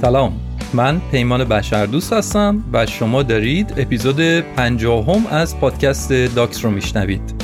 [0.00, 0.40] سلام.
[0.74, 7.34] من پیمان بشردوست هستم و شما دارید اپیزود پنجاهم از پادکست داکس رو میشنوید.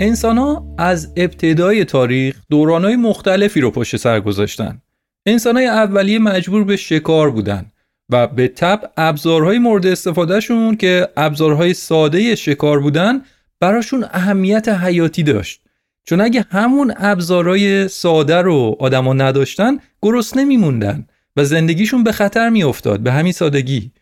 [0.00, 4.82] انسان ها از ابتدای تاریخ دورانهای مختلفی رو پشت سر گذاشتن.
[5.26, 7.70] انسان های اولیه مجبور به شکار بودن.
[8.10, 13.22] و به تب ابزارهای مورد استفادهشون که ابزارهای ساده شکار بودن
[13.60, 15.60] براشون اهمیت حیاتی داشت.
[16.04, 23.00] چون اگه همون ابزارهای ساده رو آدما نداشتن گرسنه میموندن و زندگیشون به خطر میافتاد
[23.00, 23.92] به همین سادگی.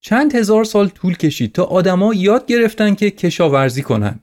[0.00, 4.20] چند هزار سال طول کشید تا آدما یاد گرفتن که کشاورزی کنن.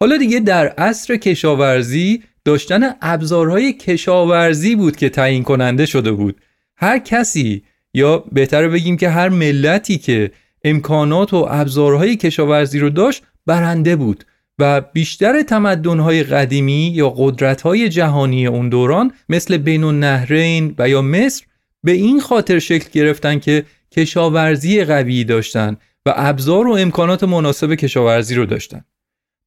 [0.00, 6.40] حالا دیگه در عصر کشاورزی داشتن ابزارهای کشاورزی بود که تعیین کننده شده بود.
[6.76, 7.62] هر کسی
[7.96, 10.30] یا بهتر بگیم که هر ملتی که
[10.64, 14.24] امکانات و ابزارهای کشاورزی رو داشت برنده بود
[14.58, 21.44] و بیشتر تمدنهای قدیمی یا قدرتهای جهانی اون دوران مثل بین النهرین و یا مصر
[21.84, 28.34] به این خاطر شکل گرفتن که کشاورزی قوی داشتن و ابزار و امکانات مناسب کشاورزی
[28.34, 28.84] رو داشتن.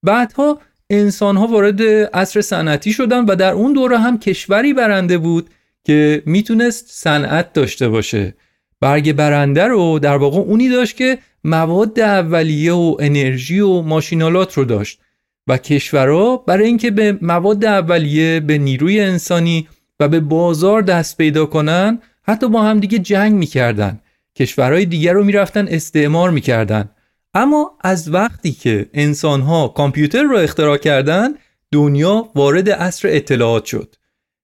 [0.05, 1.81] بعدها انسان ها وارد
[2.13, 5.49] عصر صنعتی شدن و در اون دوره هم کشوری برنده بود
[5.83, 8.35] که می‌تونست صنعت داشته باشه.
[8.81, 14.65] برگ برنده رو در واقع اونی داشت که مواد اولیه و انرژی و ماشینالات رو
[14.65, 14.99] داشت
[15.47, 19.67] و کشورها برای اینکه به مواد اولیه به نیروی انسانی
[19.99, 23.99] و به بازار دست پیدا کنن حتی با هم دیگه جنگ می‌کردن.
[24.35, 26.89] کشورهای دیگر رو می‌رفتن استعمار می‌کردن.
[27.33, 31.29] اما از وقتی که انسانها کامپیوتر رو اختراع کردن
[31.71, 33.95] دنیا وارد عصر اطلاعات شد.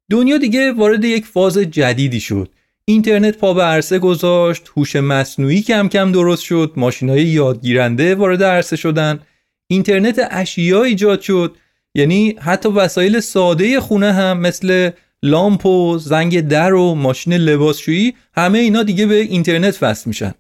[0.09, 2.49] دنیا دیگه وارد یک فاز جدیدی شد.
[2.85, 8.75] اینترنت پا به عرصه گذاشت هوش مصنوعی کم کم درست شد ماشینهای یادگیرنده وارد عرصه
[8.75, 9.19] شدن
[9.67, 11.55] اینترنت اشیا ایجاد شد.
[11.95, 14.89] یعنی حتی وسایل ساده خونه هم مثل
[15.23, 20.33] لامپ و زنگ در و ماشین لباسشویی همه اینا دیگه به اینترنت وصل میشن.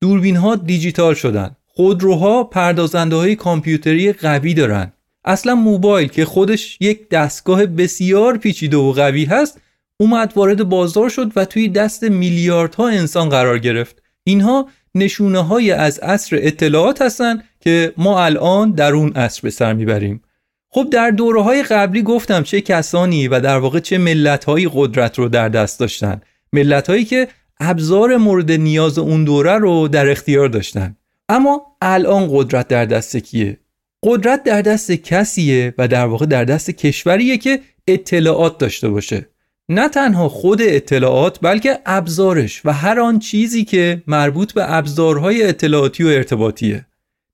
[0.00, 1.56] دوربین ها دیجیتال شدن.
[1.66, 4.92] خودروها پردازنده های کامپیوتری قوی دارن.
[5.24, 9.60] اصلا موبایل که خودش یک دستگاه بسیار پیچیده و قوی هست
[9.96, 14.02] اومد وارد بازار شد و توی دست میلیاردها انسان قرار گرفت.
[14.24, 19.72] اینها نشونه های از عصر اطلاعات هستند که ما الان در اون عصر به سر
[19.72, 20.22] می‌بریم.
[20.68, 25.18] خب در دوره های قبلی گفتم چه کسانی و در واقع چه ملت های قدرت
[25.18, 26.20] رو در دست داشتن.
[26.52, 27.28] ملت هایی که
[27.60, 30.96] ابزار مورد نیاز اون دوره رو در اختیار داشتن.
[31.28, 33.58] اما الان قدرت در دست کیه؟
[34.04, 39.28] قدرت در دست کسیه و در واقع در دست کشوریه که اطلاعات داشته باشه.
[39.68, 46.04] نه تنها خود اطلاعات بلکه ابزارش و هر آن چیزی که مربوط به ابزارهای اطلاعاتی
[46.04, 46.86] و ارتباطیه.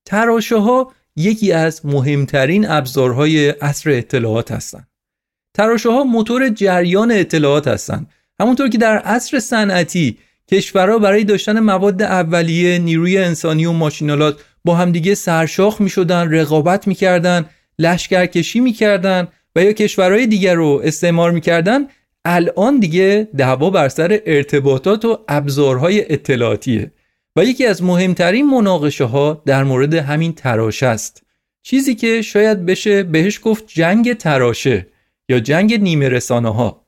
[0.05, 4.87] تراشه ها یکی از مهمترین ابزارهای عصر اطلاعات هستند
[5.53, 8.07] تراشه ها موتور جریان اطلاعات هستند
[8.39, 10.17] همونطور که در عصر صنعتی
[10.51, 16.87] کشورها برای داشتن مواد اولیه نیروی انسانی و ماشینالات با همدیگه سرشاخ می شدن رقابت
[16.87, 17.45] می کردن
[17.79, 21.87] لشکرکشی می کردن و یا کشورهای دیگر رو استعمار می کردن
[22.25, 26.91] الان دیگه دعوا بر سر ارتباطات و ابزارهای اطلاعاتیه
[27.35, 31.23] و یکی از مهمترین مناقشه ها در مورد همین تراشه است.
[31.61, 34.87] چیزی که شاید بشه بهش گفت جنگ تراشه
[35.29, 36.85] یا جنگ نیمه رسانه ها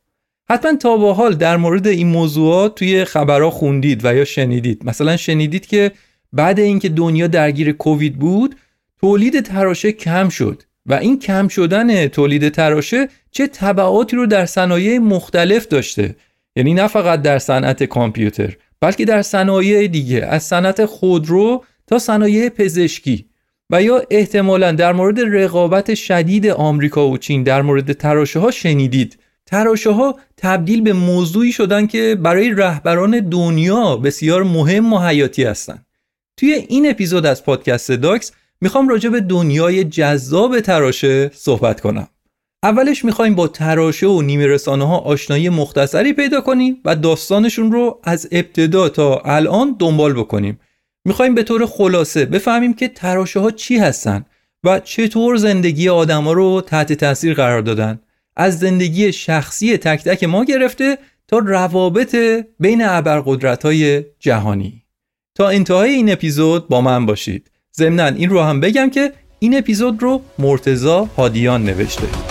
[0.49, 4.85] حتما تا با حال در مورد این موضوعات توی خبرها خوندید و یا شنیدید.
[4.85, 5.91] مثلا شنیدید که
[6.33, 8.55] بعد اینکه دنیا درگیر کووید بود
[9.01, 14.99] تولید تراشه کم شد و این کم شدن تولید تراشه چه تبعاتی رو در صنایع
[14.99, 16.15] مختلف داشته.
[16.55, 22.49] یعنی نه فقط در صنعت کامپیوتر بلکه در صنایع دیگه از صنعت خودرو تا صنایع
[22.49, 23.25] پزشکی.
[23.69, 29.19] و یا احتمالا در مورد رقابت شدید آمریکا و چین در مورد تراشه ها شنیدید.
[29.45, 35.85] تراشه ها تبدیل به موضوعی شدن که برای رهبران دنیا بسیار مهم و حیاتی هستند.
[36.41, 42.07] توی این اپیزود از پادکست داکس می‌خوام راجع به دنیای جذاب تراشه صحبت کنم.
[42.63, 47.99] اولش می‌خوایم با تراشه و نیمه رسانه ها آشنایی مختصری پیدا کنیم و داستانشون رو
[48.03, 50.59] از ابتدا تا الان دنبال بکنیم.
[51.05, 54.25] می‌خوایم به طور خلاصه بفهمیم که تراشه ها چی هستن
[54.63, 57.99] و چطور زندگی آدما رو تحت تاثیر قرار دادن.
[58.35, 60.97] از زندگی شخصی تک تک ما گرفته
[61.27, 62.15] تا روابط
[62.59, 64.80] بین ابرقدرت های جهانی.
[65.35, 67.51] تا انتهای این اپیزود با من باشید.
[67.77, 72.30] ضمنا این رو هم بگم که این اپیزود رو مرتزا هادیان نوشته.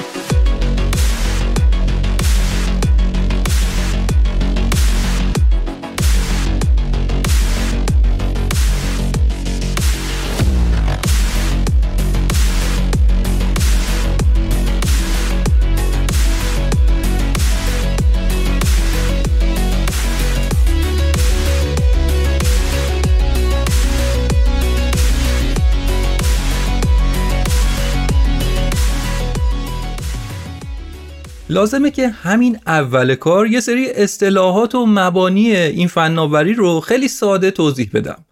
[31.60, 37.50] لازمه که همین اول کار یه سری اصطلاحات و مبانی این فناوری رو خیلی ساده
[37.50, 38.24] توضیح بدم.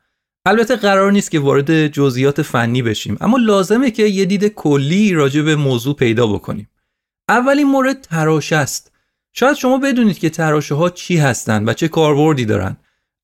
[0.46, 5.42] البته قرار نیست که وارد جزئیات فنی بشیم اما لازمه که یه دید کلی راجع
[5.42, 6.68] به موضوع پیدا بکنیم.
[7.28, 8.92] اولین مورد تراشه است.
[9.32, 12.76] شاید شما بدونید که تراشه ها چی هستند و چه کاربردی دارن.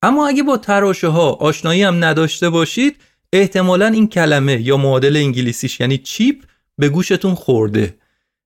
[0.03, 2.97] اما اگه با تراشه ها آشنایی هم نداشته باشید
[3.33, 6.45] احتمالا این کلمه یا معادل انگلیسیش یعنی چیپ
[6.79, 7.95] به گوشتون خورده.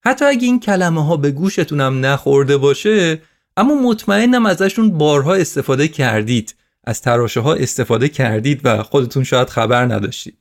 [0.09, 3.23] حتی اگه این کلمه ها به گوشتون هم نخورده باشه
[3.57, 6.55] اما مطمئنم ازشون بارها استفاده کردید.
[6.85, 10.39] از تراشه ها استفاده کردید و خودتون شاید خبر نداشتید.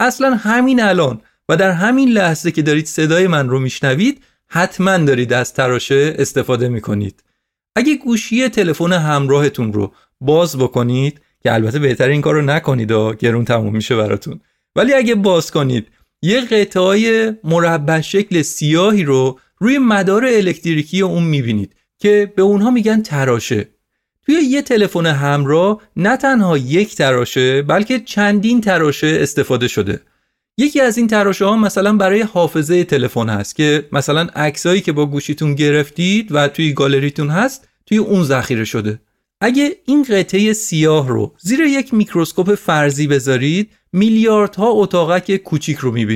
[0.00, 5.32] اصلا همین الان و در همین لحظه که دارید صدای من رو میشنوید حتما دارید
[5.32, 7.22] از تراشه استفاده می‌کنید.
[7.76, 13.14] اگه گوشی تلفن همراهتون رو باز بکنید که البته بهتر این کار رو نکنید و
[13.14, 14.40] گرون تموم میشه براتون.
[14.76, 15.88] ولی اگه باز کنید
[16.26, 23.02] یه قطعای مربع شکل سیاهی رو روی مدار الکتریکی اون می‌بینید که به اونها میگن
[23.02, 23.68] تراشه.
[24.26, 30.00] توی یه تلفن همراه نه تنها یک تراشه بلکه چندین تراشه استفاده شده.
[30.58, 35.06] یکی از این تراشه ها مثلا برای حافظه تلفن هست که مثلا عکسایی که با
[35.06, 39.00] گوشیتون گرفتید و توی گالریتون هست توی اون ذخیره شده.
[39.40, 46.15] اگه این قطعه سیاه رو زیر یک میکروسکوپ فرضی بذارید میلیاردها اتاقک کوچیک رو می‌بینید.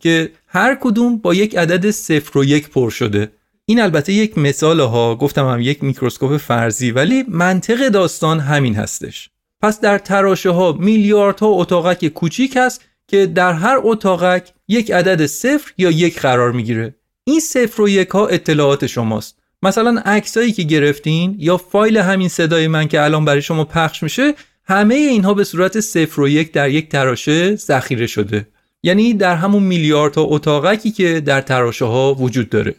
[0.00, 3.32] که هر کدوم با یک عدد صفر و یک پر شده.
[3.66, 9.30] این البته یک مثال ها گفتم هم یک میکروسکوپ فرضی ولی منطق داستان همین هستش.
[9.62, 15.72] پس در تراشه ها میلیاردها اتاقک کوچیک هست که در هر اتاقک یک عدد صفر
[15.78, 16.94] یا یک قرار می‌گیره.
[17.24, 19.38] این صفر و یک ها اطلاعات شماست.
[19.62, 24.34] مثلا عکسایی که گرفتین یا فایل همین صدای من که الان برای شما پخش میشه
[24.64, 28.46] همه اینها به صورت صفر و یک در یک تراشه ذخیره شده.
[28.82, 32.74] یعنی در همون میلیاردها اتاقکی که در تراشه ها وجود داره.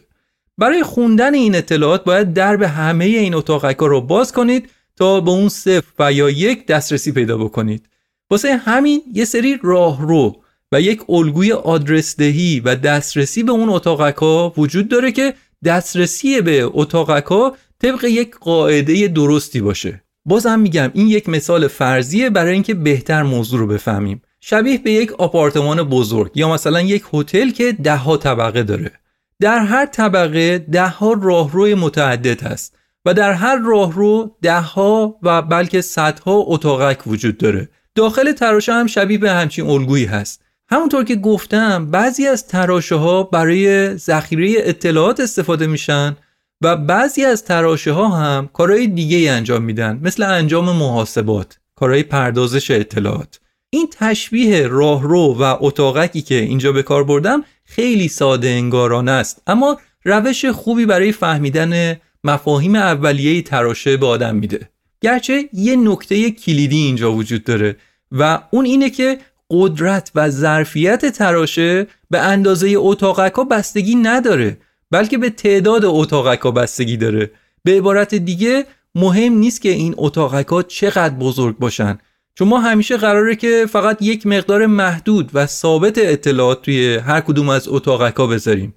[0.58, 5.30] برای خوندن این اطلاعات باید درب همه این اتاقک ها رو باز کنید تا به
[5.30, 7.86] اون صفر و یا یک دسترسی پیدا بکنید.
[8.30, 10.36] واسه همین یه سری راهرو
[10.72, 16.40] و یک الگوی آدرس دهی و دسترسی به اون اتاقک ها وجود داره که دسترسی
[16.40, 20.02] به اتاقک ها طبق یک قاعده درستی باشه.
[20.24, 24.22] بازم میگم این یک مثال فرضیه برای اینکه بهتر موضوع رو بفهمیم.
[24.40, 28.92] شبیه به یک آپارتمان بزرگ یا مثلا یک هتل که ده ها طبقه داره.
[29.40, 35.42] در هر طبقه ده ها راهروی متعدد هست و در هر راهرو ده ها و
[35.42, 37.68] بلکه صدها اتاقک وجود داره.
[37.94, 40.42] داخل تراشه هم شبیه به همچین الگویی هست.
[40.68, 46.16] همونطور که گفتم بعضی از تراشه ها برای ذخیره اطلاعات استفاده میشن
[46.60, 52.70] و بعضی از تراشه ها هم کارهای دیگه انجام میدن مثل انجام محاسبات کارهای پردازش
[52.70, 53.39] اطلاعات.
[53.70, 59.42] این تشبیه راهرو و اتاقکی که اینجا به کار بردم خیلی ساده انگارانه است.
[59.46, 64.68] اما روش خوبی برای فهمیدن مفاهیم اولیه تراشه به آدم میده.
[65.00, 67.76] گرچه یه نکته کلیدی اینجا وجود داره
[68.12, 69.18] و اون اینه که
[69.50, 74.56] قدرت و ظرفیت تراشه به اندازه اتاقک ها بستگی نداره
[74.90, 77.30] بلکه به تعداد اتاقک ها بستگی داره.
[77.64, 81.98] به عبارت دیگه مهم نیست که این اتاقک ها چقدر بزرگ باشن.
[82.40, 87.48] چون ما همیشه قراره که فقط یک مقدار محدود و ثابت اطلاعات توی هر کدوم
[87.48, 88.74] از اتاقک بذاریم.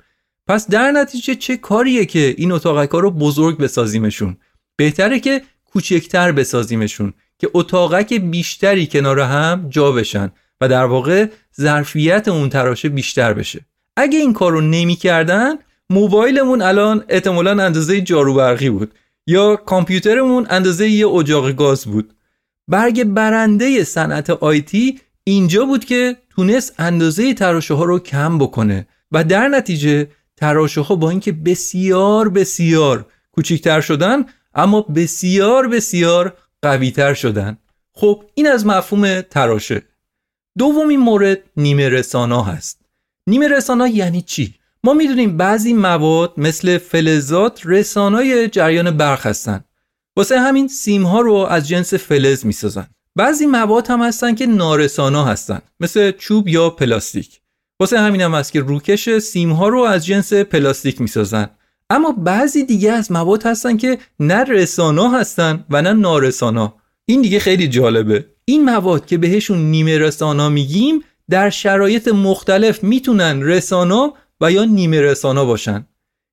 [0.48, 4.38] پس در نتیجه چه کاریه که این اتاقک ها رو بزرگ بسازیمشون؟
[4.76, 11.26] بهتره که کوچکتر بسازیمشون که اتاقک بیشتری کنار هم جا بشن و در واقع
[11.62, 13.66] ظرفیت اون تراشه بیشتر بشه.
[13.98, 15.56] اگه این کارو نمی‌کردن
[15.90, 18.94] موبایلمون الان احتمالا اندازه جارو برقی بود
[19.28, 22.14] یا کامپیوترمون اندازه یه اجاق گاز بود.
[22.68, 29.24] برگ برنده صنعت آیتی اینجا بود که تونست اندازه تراشه ها رو کم بکنه و
[29.24, 37.58] در نتیجه تراشه ها با اینکه بسیار بسیار کوچیکتر شدن اما بسیار بسیار قویتر شدن.
[37.94, 39.82] خب این از مفهوم تراشه.
[40.58, 42.80] دومین مورد نیمه رسانا هست.
[43.28, 49.64] نیمه رسانا یعنی چی؟ ما می‌دونیم بعضی مواد مثل فلزات رسانای جریان برق هستن.
[50.18, 52.88] واسه همین سیم ها رو از جنس فلز می‌سازن.
[53.16, 57.42] بعضی مواد هم هستن که نارسانا هستن مثل چوب یا پلاستیک.
[57.80, 61.50] واسه همین هم هست که روکش سیم ها رو از جنس پلاستیک می‌سازن.
[61.90, 66.76] اما بعضی دیگه از مواد هستن که نه رسانا هستن و نه نارسانا.
[67.06, 68.26] این دیگه خیلی جالبه.
[68.46, 75.02] این مواد که بهشون نیمه رسانا میگیم در شرایط مختلف می‌تونن رسانا و یا نیمه
[75.02, 75.88] رسانا باشن.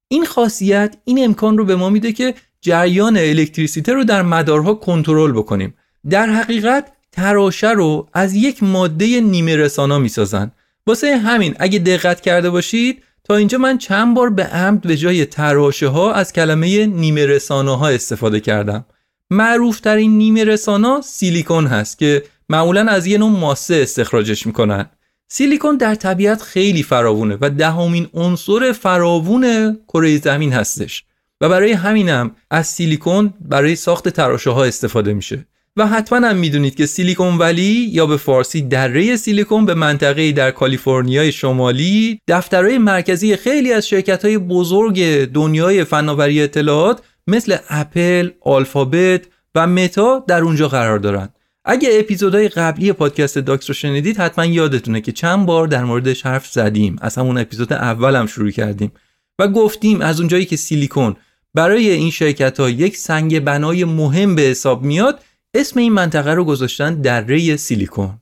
[0.08, 5.32] این خاصیت این امکان رو به ما میده که جریان الکتریسیته رو در مدارها کنترل
[5.32, 5.74] بکنیم.
[6.10, 10.52] در حقیقت تراشه رو از یک ماده نیمه رسانا می‌سازن.
[10.86, 15.26] واسه همین اگه دقت کرده باشید تا اینجا من چند بار به عمد به جای
[15.26, 18.84] تراشه ها از کلمه نیمه رسانا ها استفاده کردم.
[19.30, 24.86] معروف ترین نیمه رسانا سیلیکون هست که معمولا از یه نوع ماسه استخراجش می‌کنن.
[25.28, 31.04] سیلیکون در طبیعت خیلی فراوونه و دهمین عنصر فراوون کره زمین هستش.
[31.40, 35.46] و برای همینم از سیلیکون برای ساخت تراشه ها استفاده میشه.
[35.76, 40.50] و حتما هم می‌دونید که سیلیکون ولی یا به فارسی دره سیلیکون به منطقه در
[40.50, 49.20] کالیفرنیای شمالی دفترهای مرکزی خیلی از شرکت های بزرگ دنیای فناوری اطلاعات مثل اپل، آلفابت
[49.54, 51.28] و متا در اونجا قرار دارن.
[51.64, 56.46] اگه اپیزودهای قبلی پادکست داکس رو شنیدید حتما یادتونه که چند بار در موردش حرف
[56.46, 56.96] زدیم.
[57.00, 58.92] از همون اپیزود اولم شروع کردیم.
[59.38, 61.16] و گفتیم از اونجایی که سیلیکون
[61.54, 65.20] برای این شرکت ها یک سنگ بنای مهم به حساب میاد
[65.54, 68.18] اسم این منطقه رو گذاشتن دره سیلیکون.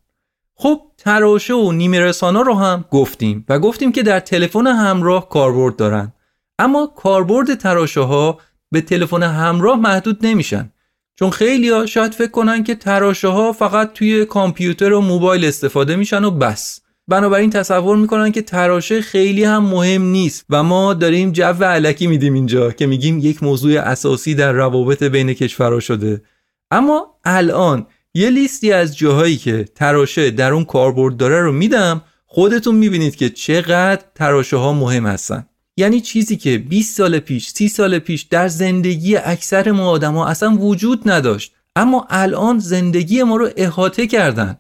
[0.55, 5.77] خب تراشه و نیمه رسانا رو هم گفتیم و گفتیم که در تلفن همراه کاربرد
[5.77, 6.13] دارن.
[6.59, 8.39] اما کاربرد تراشه ها
[8.71, 10.73] به تلفن همراه محدود نمیشن.
[11.19, 15.97] چون خیلی ها شاید فکر کنن که تراشه ها فقط توی کامپیوتر و موبایل استفاده
[15.97, 16.81] میشن و بس.
[17.09, 22.35] بنابراین تصور می‌کنن که تراشه خیلی هم مهم نیست و ما داریم جو علکی میدیم
[22.35, 26.23] اینجا که میگیم یک موضوع اساسی در روابط بین کشورها شده.
[26.71, 32.75] اما الان یه لیستی از جاهایی که تراشه در اون کاربرد داره رو میدم خودتون
[32.75, 35.47] می‌بینید که چقدر تراشه ها مهم هستن.
[35.77, 40.57] یعنی چیزی که 20 سال پیش 30 سال پیش در زندگی اکثر ما آدما اصلا
[40.57, 44.59] وجود نداشت اما الان زندگی ما رو احاطه کردن.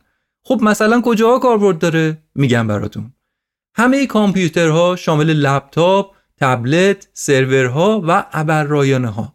[0.48, 3.12] خب مثلا کجاها کاربرد داره؟ میگم براتون.
[3.74, 9.34] همه کامپیوترها شامل لپتاپ تبلت سرورها و ابررایانه ها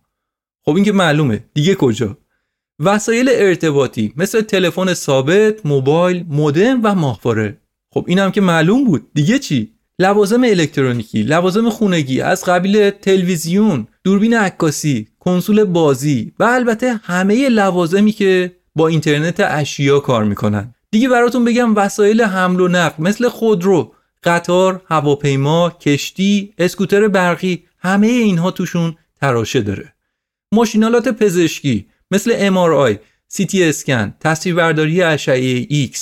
[0.65, 1.43] خب این که معلومه.
[1.53, 2.17] دیگه کجا؟
[2.79, 7.57] وسایل ارتباطی مثل تلفن ثابت موبایل مودم و ماهواره.
[7.89, 9.07] خب اینم که معلوم بود.
[9.13, 16.93] دیگه چی؟ لوازم الکترونیکی لوازم خونگی از قبیل تلویزیون دوربین عکاسی کنسول بازی و البته
[17.03, 20.75] همه لوازمی که با اینترنت اشیا کار می‌کنن.
[20.93, 28.07] دیگه براتون بگم وسایل حمل و نقل مثل خودرو قطار هواپیما کشتی اسکوتر برقی همه
[28.07, 29.93] اینها توشون تراشه داره.
[30.51, 32.97] ماشینالات پزشکی مثل MRI
[33.47, 35.97] تی اسکن تصویربرداری اشعه X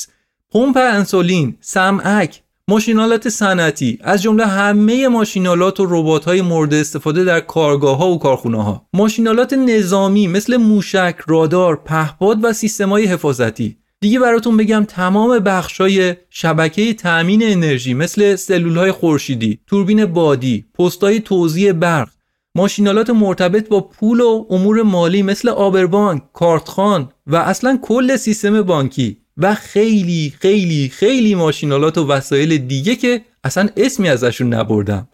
[0.51, 7.39] پمپ انسولین سمعک ماشینالات صنعتی از جمله همه ماشینالات و ربات های مورد استفاده در
[7.39, 13.80] کارگاه ها و کارخونه ها ماشینالات نظامی مثل موشک رادار پهپاد و سیستم های حفاظتی.
[14.01, 20.65] دیگه براتون بگم تمام بخش های شبکه تأمین انرژی مثل سلول های خورشیدی توربین بادی
[20.79, 22.09] پست های توزیع برق
[22.55, 29.17] ماشینالات مرتبط با پول و امور مالی مثل آبربانک، کارتخان و اصلا کل سیستم بانکی
[29.37, 35.09] و خیلی خیلی خیلی ماشینالات و وسایل دیگه که اصلا اسمی ازشون نبردم.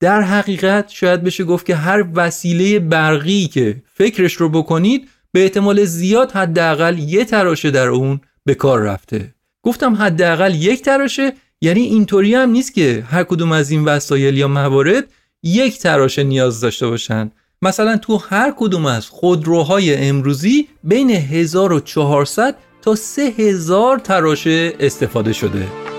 [0.00, 5.84] در حقیقت شاید بشه گفت که هر وسیله برقی که فکرش رو بکنید به احتمال
[5.84, 9.34] زیاد حداقل یه تراشه در اون به کار رفته.
[9.62, 14.48] گفتم حداقل یک تراشه یعنی اینطوری هم نیست که هر کدوم از این وسایل یا
[14.48, 15.04] موارد
[15.42, 17.30] یک تراشه نیاز داشته باشن.
[17.62, 25.95] مثلا تو هر کدوم از خودروهای امروزی بین 1400 تا 3000 تراشه استفاده شده.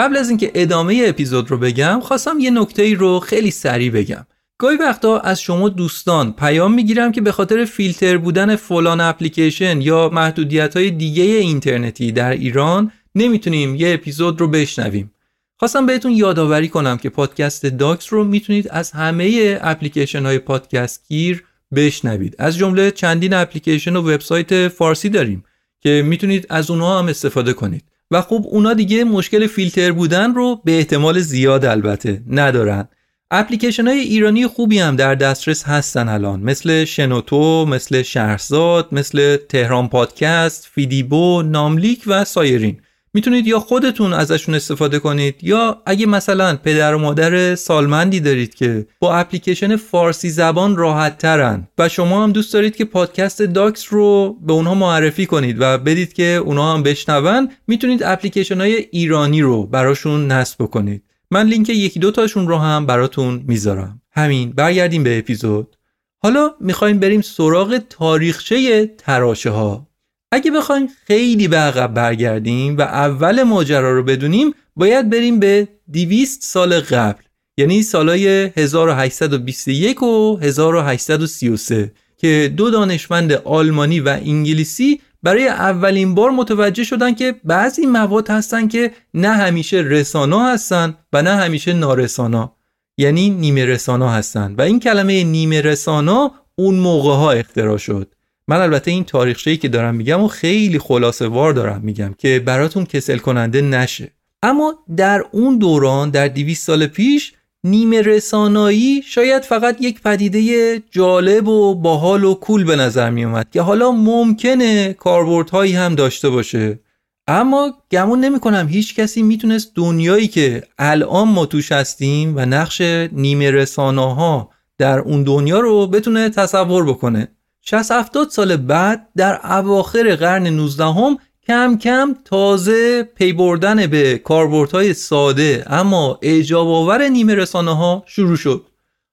[0.00, 4.26] قبل از اینکه ادامه اپیزود رو بگم خواستم یه نکته ای رو خیلی سریع بگم.
[4.58, 10.10] گاهی وقتا از شما دوستان پیام می‌گیرم که به خاطر فیلتر بودن فلان اپلیکیشن یا
[10.12, 15.10] محدودیت های دیگه اینترنتی در ایران نمی‌تونیم یه اپیزود رو بشنویم.
[15.56, 21.44] خواستم بهتون یادآوری کنم که پادکست داکس رو می‌تونید از همه اپلیکیشن های پادکست گیر
[21.74, 22.36] بشنوید.
[22.38, 25.44] از جمله چندین اپلیکیشن و وبسایت فارسی داریم
[25.80, 27.84] که می‌تونید از اونها هم استفاده کنید.
[28.10, 32.88] و خب اونا دیگه مشکل فیلتر بودن رو به احتمال زیاد البته ندارن.
[33.30, 39.88] اپلیکیشن های ایرانی خوبی هم در دسترس هستن الان مثل شنوتو، مثل شهرزاد، مثل تهران
[39.88, 42.80] پادکست، فیدیبو، ناملیک و سایرین.
[43.14, 48.86] می‌تونید یا خودتون ازشون استفاده کنید یا اگه مثلا پدر و مادر سالمندی دارید که
[49.00, 54.38] با اپلیکیشن فارسی زبان راحت ترن و شما هم دوست دارید که پادکست داکس رو
[54.46, 59.66] به اونها معرفی کنید و بدید که اونها هم بشنون می‌تونید اپلیکیشن های ایرانی رو
[59.66, 64.02] براشون نصب کنید من لینک یکی دو تاشون رو هم براتون می‌ذارم.
[64.12, 65.76] همین برگردیم به اپیزود.
[66.18, 69.89] حالا می‌خوایم بریم سراغ تاریخچه تراشه ها
[70.32, 76.42] اگه بخوایم خیلی به عقب برگردیم و اول ماجرا رو بدونیم باید بریم به 200
[76.42, 77.22] سال قبل
[77.58, 86.84] یعنی سالای 1821 و 1833 که دو دانشمند آلمانی و انگلیسی برای اولین بار متوجه
[86.84, 92.56] شدن که بعضی مواد هستن که نه همیشه رسانا هستن و نه همیشه نارسانا
[92.98, 94.54] یعنی نیمه رسانا هستن.
[94.58, 98.14] و این کلمه نیمه رسانا اون موقع ها اختراع شد.
[98.50, 102.84] من البته این تاریخچه‌ای که دارم میگم و خیلی خلاصه وار دارم میگم که براتون
[102.84, 104.12] کسل کننده نشه.
[104.42, 107.32] اما در اون دوران در 200 سال پیش
[107.64, 113.50] نیمه رسانایی شاید فقط یک پدیده جالب و باحال و کول به نظر می اومد
[113.50, 116.80] که حالا ممکنه کاربردهایی هم داشته باشه.
[117.28, 122.80] اما گمون نمی کنم هیچ کسی می‌تونست دنیایی که الان ما توش هستیم و نقش
[123.12, 127.28] نیمه رسانه ها در اون دنیا رو بتونه تصور بکنه.
[127.60, 134.18] 60 70 سال بعد در اواخر قرن 19 هم کم کم تازه پی بردن به
[134.18, 138.66] کاربردهای ساده اما اعجاب آور نیمه رسانه ها شروع شد.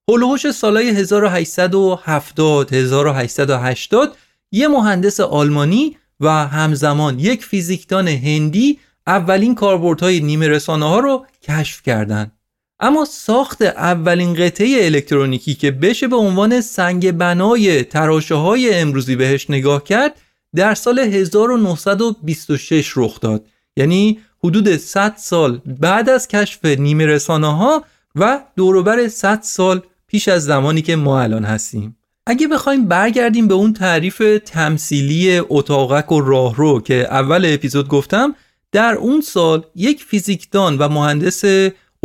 [0.09, 4.17] هلوهوش سالهای 1870 1880
[4.51, 11.81] یه مهندس آلمانی و همزمان یک فیزیکدان هندی اولین کاربردهای نیمه رسانه ها رو کشف
[11.81, 12.36] کردند.
[12.79, 19.49] اما ساخت اولین قطعه الکترونیکی که بشه به عنوان سنگ بنای تراشه های امروزی بهش
[19.49, 20.21] نگاه کرد
[20.55, 23.45] در سال 1926 رخ داد.
[23.77, 27.83] یعنی حدود 100 سال بعد از کشف نیمه رسانه ها
[28.15, 31.97] و دوروبر 100 سال پیش از زمانی که ما الان هستیم.
[32.25, 38.35] اگه بخوایم برگردیم به اون تعریف تمثیلی اتاقک و راهرو که اول اپیزود گفتم
[38.71, 41.43] در اون سال یک فیزیکدان و مهندس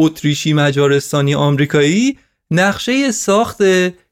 [0.05, 2.19] اتریشی مجارستانی آمریکایی
[2.51, 3.61] نقشه ساخت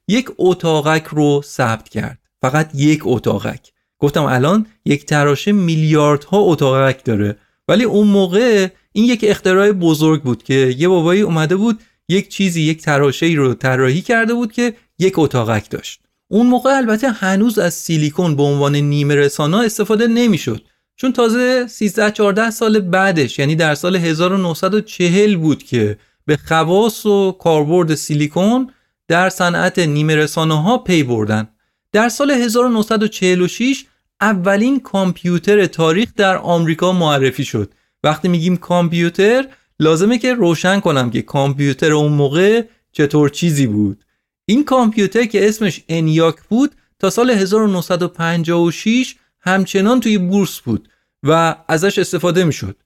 [0.09, 2.19] یک اتاقک رو ثبت کرد.
[2.43, 3.73] فقط یک اتاقک.
[3.99, 7.37] گفتم الان یک تراشه میلیاردها اتاقک داره.
[7.69, 12.61] ولی اون موقع این یک اختراع بزرگ بود که یه بابایی اومده بود یک چیزی
[12.63, 16.01] یک تراشه رو طراحی کرده بود که یک اتاقک داشت.
[16.29, 20.63] اون موقع البته هنوز از سیلیکون به عنوان نیمه رسانا استفاده نمی‌شد.
[21.01, 27.33] چون تازه 13 14 سال بعدش یعنی در سال 1940 بود که به خواص و
[27.33, 28.73] کاربرد سیلیکون
[29.09, 31.49] در صنعت نیمه رسانه ها پی بردن.
[31.93, 33.85] در سال 1946
[34.21, 37.73] اولین کامپیوتر تاریخ در آمریکا معرفی شد.
[38.05, 44.05] وقتی میگیم کامپیوتر لازمه که روشن کنم که کامپیوتر اون موقع چطور چیزی بود.
[44.45, 50.89] این کامپیوتر که اسمش انیاک بود تا سال 1956 همچنان توی بورس بود
[51.23, 52.77] و ازش استفاده می‌شد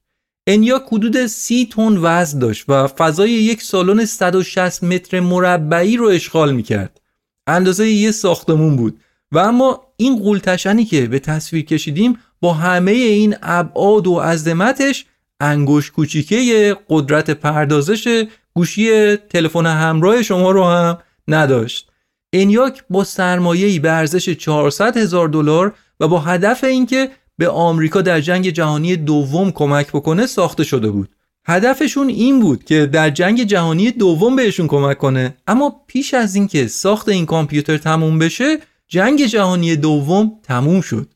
[0.47, 6.53] انیاک حدود 30 تن وزن داشت و فضای یک سالن 160 متر مربعی رو اشغال
[6.53, 7.01] می‌کرد.
[7.47, 8.99] اندازه یه ساختمون بود
[9.31, 15.05] و اما این قولتشنی که به تصویر کشیدیم با همه این ابعاد و عظمتش
[15.39, 21.89] انگوش کوچیکه قدرت پردازش گوشی تلفن همراه شما رو هم نداشت.
[22.33, 28.21] انیاک با سرمایه‌ای به ارزش 400 هزار دلار و با هدف اینکه به آمریکا در
[28.21, 31.09] جنگ جهانی دوم کمک بکنه ساخته شده بود.
[31.47, 36.67] هدفشون این بود که در جنگ جهانی دوم بهشون کمک کنه اما پیش از اینکه
[36.67, 41.13] ساخت این کامپیوتر تموم بشه جنگ جهانی دوم تموم شد.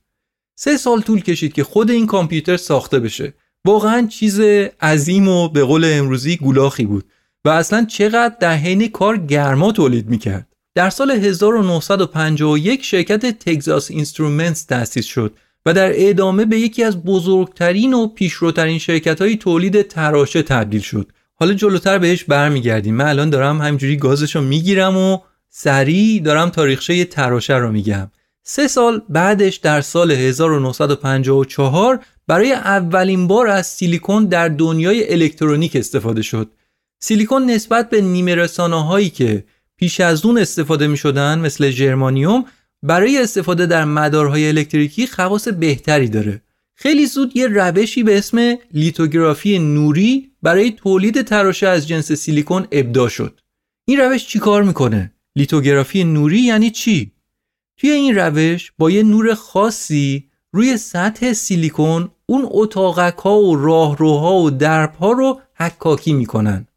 [0.55, 3.33] سه سال طول کشید که خود این کامپیوتر ساخته بشه.
[3.65, 4.39] واقعا چیز
[4.81, 7.05] عظیم و به قول امروزی گولاخی بود
[7.45, 10.48] و اصلا چقدر در حین کار گرما تولید می‌کرد.
[10.75, 15.33] در سال 1951 شرکت Texas Instruments تأسیس شد
[15.65, 21.11] و در ادامه به یکی از بزرگترین و پیشروترین شرکت های تولید تراشه تبدیل شد.
[21.35, 22.95] حالا جلوتر بهش برمیگردیم.
[22.95, 28.11] من الان دارم همین‌جوری گازش رو می‌گیرم و سریع دارم تاریخچه تراشه رو میگم.
[28.43, 36.21] سه سال بعدش در سال 1954 برای اولین بار از سیلیکون در دنیای الکترونیک استفاده
[36.21, 36.51] شد.
[36.99, 39.43] سیلیکون نسبت به نیمه رسانه هایی که
[39.79, 42.45] پیش از اون استفاده می شدن مثل ژرمانیوم
[42.83, 46.41] برای استفاده در مدارهای الکتریکی خواص بهتری داره.
[46.75, 53.09] خیلی زود یه روشی به اسم لیتوگرافی نوری برای تولید تراشه از جنس سیلیکون ابدا
[53.09, 53.39] شد.
[53.85, 57.11] این روش چیکار می‌کنه؟ لیتوگرافی نوری یعنی چی؟
[57.77, 64.35] توی این روش با یه نور خاصی روی سطح سیلیکون اون اتاقک ها و راهروها
[64.35, 66.67] و درب ها رو حکاکی می‌کنن.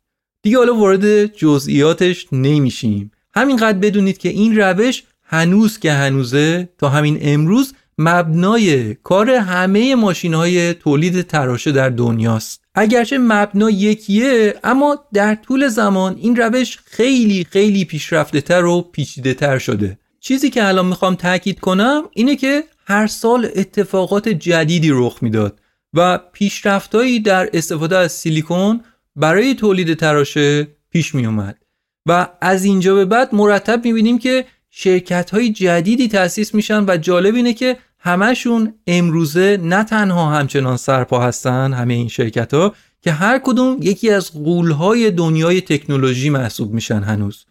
[0.42, 3.10] دیگه حالا وارد جزئیاتش نمیشیم.
[3.34, 10.34] همینقدر بدونید که این روش هنوز که هنوزه تا همین امروز مبنای کار همه ماشین
[10.34, 12.64] های تولید تراشه در دنیاست.
[12.74, 19.34] اگرچه مبنا یکیه اما در طول زمان این روش خیلی خیلی پیشرفته تر و پیچیده
[19.34, 19.98] تر شده.
[20.20, 25.60] چیزی که الان می‌خوام تاکید کنم اینه که هر سال اتفاقات جدیدی رخ می‌داد
[25.94, 28.80] و پیشرفتهایی در استفاده از سیلیکون
[29.16, 31.58] برای تولید تراشه پیش می اومد.
[32.06, 37.34] و از اینجا به بعد مرتب می‌بینیم که شرکت های جدیدی تأسیس میشن و جالب
[37.34, 43.38] اینه که همشون امروزه نه تنها همچنان سرپا هستن همه این شرکت ها که هر
[43.38, 44.30] کدوم یکی از
[44.78, 47.46] های دنیای تکنولوژی محسوب میشن هنوز.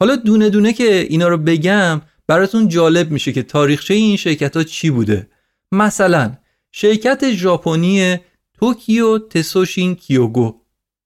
[0.00, 4.62] حالا دونه دونه که اینا رو بگم براتون جالب میشه که تاریخچه این شرکت ها
[4.62, 5.28] چی بوده.
[5.72, 6.32] مثلا
[6.72, 8.18] شرکت ژاپنی
[8.58, 10.61] توکیو تسوشین کیوگو.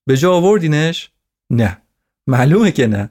[0.07, 1.11] به جا آوردینش؟
[1.51, 1.79] نه.
[2.27, 3.11] معلومه که نه.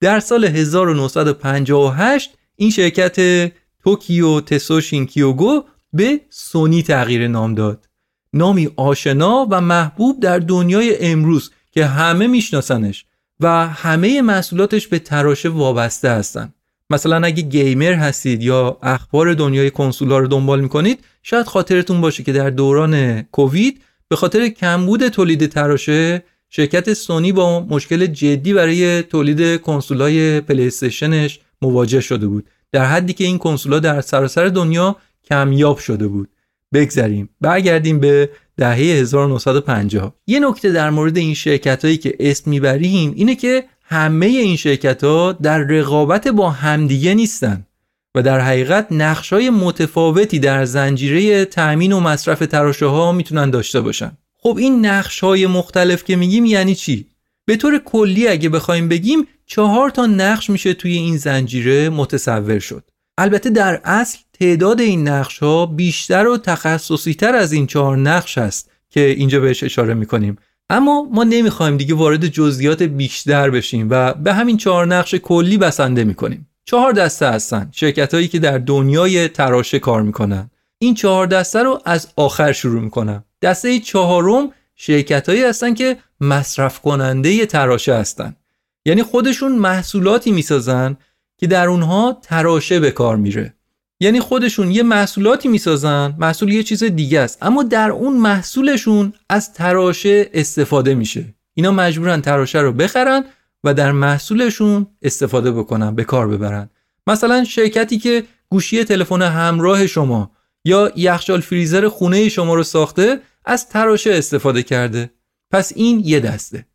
[0.00, 3.50] در سال 1958 این شرکت
[3.84, 7.88] توکیو تسوشین کیوگو به سونی تغییر نام داد.
[8.32, 13.04] نامی آشنا و محبوب در دنیای امروز که همه میشناسنش
[13.40, 16.54] و همه محصولاتش به تراشه وابسته هستن.
[16.90, 22.32] مثلا اگه گیمر هستید یا اخبار دنیای کنسولا رو دنبال می‌کنید شاید خاطرتون باشه که
[22.32, 26.22] در دوران کووید به خاطر کمبود تولید تراشه
[26.56, 32.46] شرکت سونی با مشکل جدی برای تولید کنسولای پلی استیشنش مواجه شده بود.
[32.72, 34.96] در حدی که این کنسولا در سراسر دنیا
[35.30, 36.28] کمیاب شده بود.
[36.74, 37.28] بگذریم.
[37.40, 43.34] برگردیم به دهه 1950 یه نکته در مورد این شرکت هایی که اسم می‌بریم اینه
[43.34, 47.66] که همه این شرکت ها در رقابت با همدیگه نیستن
[48.14, 53.80] و در حقیقت نقش های متفاوتی در زنجیره تأمین و مصرف تراشه ها می‌تونن داشته
[53.80, 54.16] باشن.
[54.46, 57.06] خب این نقش های مختلف که میگیم یعنی چی؟
[57.46, 62.84] به طور کلی اگه بخوایم بگیم چهار تا نقش میشه توی این زنجیره متصور شد.
[63.18, 68.38] البته در اصل تعداد این نقش ها بیشتر و تخصصی تر از این چهار نقش
[68.38, 70.36] هست که اینجا بهش اشاره می‌کنیم.
[70.70, 76.04] اما ما نمی‌خوایم دیگه وارد جزئیات بیشتر بشیم و به همین چهار نقش کلی بسنده
[76.04, 76.48] می‌کنیم.
[76.64, 80.50] چهار دسته هستن شرکت هایی که در دنیای تراشه کار می‌کنن.
[80.78, 86.80] این چهار دسته رو از آخر شروع می‌کنم دسته چهارم شرکت هایی هستن که مصرف
[86.80, 88.36] کننده تراشه هستن.
[88.84, 90.96] یعنی خودشون محصولاتی می‌سازن
[91.36, 93.54] که در اونها تراشه به کار میره.
[94.00, 99.52] یعنی خودشون یه محصولاتی می‌سازن محصول یه چیز دیگه است اما در اون محصولشون از
[99.52, 101.34] تراشه استفاده میشه.
[101.54, 103.24] اینا مجبورن تراشه رو بخرن
[103.64, 106.70] و در محصولشون استفاده بکنن به کار ببرن.
[107.06, 110.30] مثلا شرکتی که گوشی تلفن همراه شما
[110.64, 115.10] یا یخچال فریزر خونه شما رو ساخته از تراشه استفاده کرده.
[115.50, 116.66] پس این یه دسته.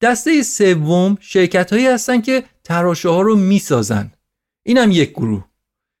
[0.00, 4.12] دسته سوم شرکت هایی هستن که تراشه ها رو می‌سازن.
[4.66, 5.44] اینم یک گروه.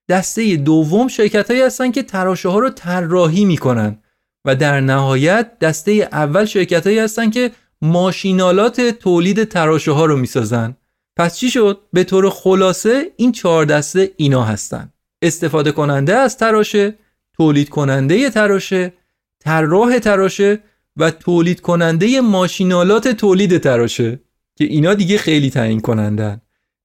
[0.08, 3.98] دسته دوم شرکت هایی هستن که تراشه ها رو طراحی می‌کنن
[4.44, 7.50] و در نهایت دسته اول شرکت هایی هستن که
[7.82, 10.76] ماشینالات تولید تراشه ها رو می‌سازن.
[11.16, 14.92] پس چی شد؟ به طور خلاصه این چهار دسته اینا هستن.
[15.22, 16.94] استفاده کننده از تراشه
[17.36, 18.92] تولید کننده تراشه
[19.44, 20.60] طراح تراشه
[20.96, 24.20] و تولید کننده ماشینالات تولید تراشه
[24.56, 26.40] که اینا دیگه خیلی تعیین کنندن.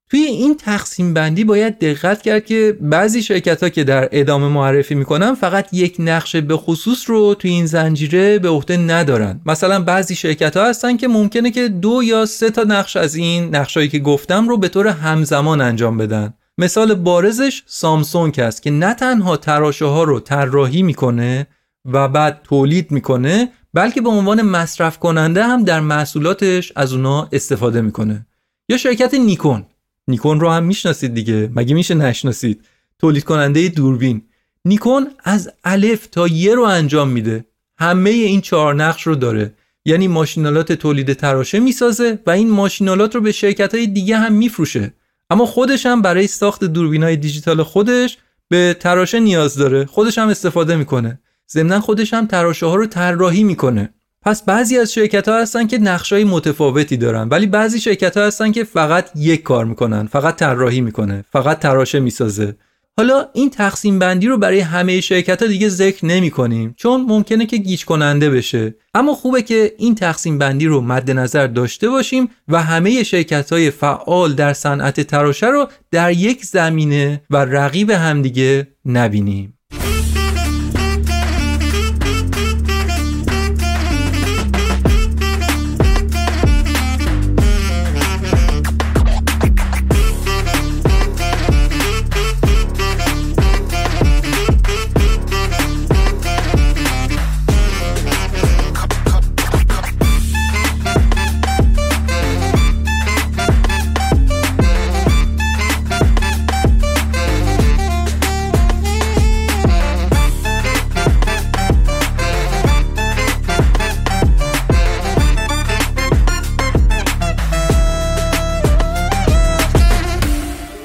[0.09, 4.95] توی این تقسیم بندی باید دقت کرد که بعضی شرکت ها که در ادامه معرفی
[4.95, 9.41] می‌کنن فقط یک نقش به خصوص رو توی این زنجیره به عهده ندارن.
[9.45, 13.55] مثلا بعضی شرکت ها هستن که ممکنه که دو یا سه تا نقش از این
[13.55, 16.33] نقشایی که گفتم رو به طور همزمان انجام بدن.
[16.57, 21.47] مثال بارزش سامسونگ است که نه تنها تراشه ها رو طراحی می‌کنه
[21.85, 27.81] و بعد تولید می‌کنه بلکه به عنوان مصرف کننده هم در محصولاتش از اونا استفاده
[27.81, 28.25] می‌کنه.
[28.69, 29.65] یا شرکت نیکون.
[30.07, 31.51] نیکون رو هم می‌شناسید دیگه.
[31.55, 32.65] مگه میشه نشناسید؟
[32.99, 34.21] تولید کننده دوربین.
[34.65, 37.45] نیکون از الف تا یه رو انجام میده.
[37.77, 39.53] همه این چهار نقش رو داره.
[39.85, 44.93] یعنی ماشینالات تولید تراشه می‌سازه و این ماشینالات رو به شرکت های دیگه هم میفروشه.
[45.29, 49.85] اما خودش هم برای ساخت دوربین های دیجیتال خودش به تراشه نیاز داره.
[49.85, 51.19] خودش هم استفاده می‌کنه.
[51.51, 53.93] ضمنا خودش هم تراشه ها رو طراحی می‌کنه.
[54.21, 58.51] پس بعضی از شرکت ها هستن که نقشای متفاوتی دارن ولی بعضی شرکت ها هستن
[58.51, 62.55] که فقط یک کار می‌کنن فقط طراحی می‌کنه فقط تراشه می‌سازه.
[62.97, 67.45] حالا این تقسیم بندی رو برای همه شرکت ها دیگه ذکر نمی کنیم چون ممکنه
[67.45, 68.75] که گیج کننده بشه.
[68.93, 73.71] اما خوبه که این تقسیم بندی رو مد نظر داشته باشیم و همه شرکت های
[73.71, 79.58] فعال در صنعت تراشه رو در یک زمینه و رقیب همدیگه نبینیم.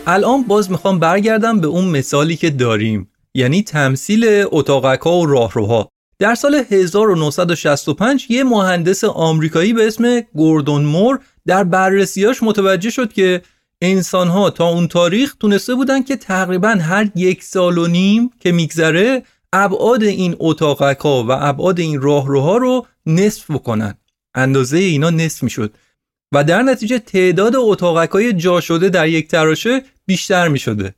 [0.06, 5.88] الان باز می‌خوام برگردم به اون مثالی که داریم یعنی تمثیل اتاقک ها و راهروها.
[6.18, 13.42] در سال 1965 یه مهندس آمریکایی به اسم گوردون مور در بررسیاش متوجه شد که
[13.82, 18.52] انسان ها تا اون تاریخ تونسته بودن که تقریبا هر یک سال و نیم که
[18.52, 23.94] میگذره ابعاد این اتاقک ها و ابعاد این راهروها رو نصف بکنن.
[24.34, 25.74] اندازه اینا نصف می‌شد.
[26.32, 30.94] و در نتیجه تعداد اتاقک های جا شده در یک تراشه بیشتر می شده.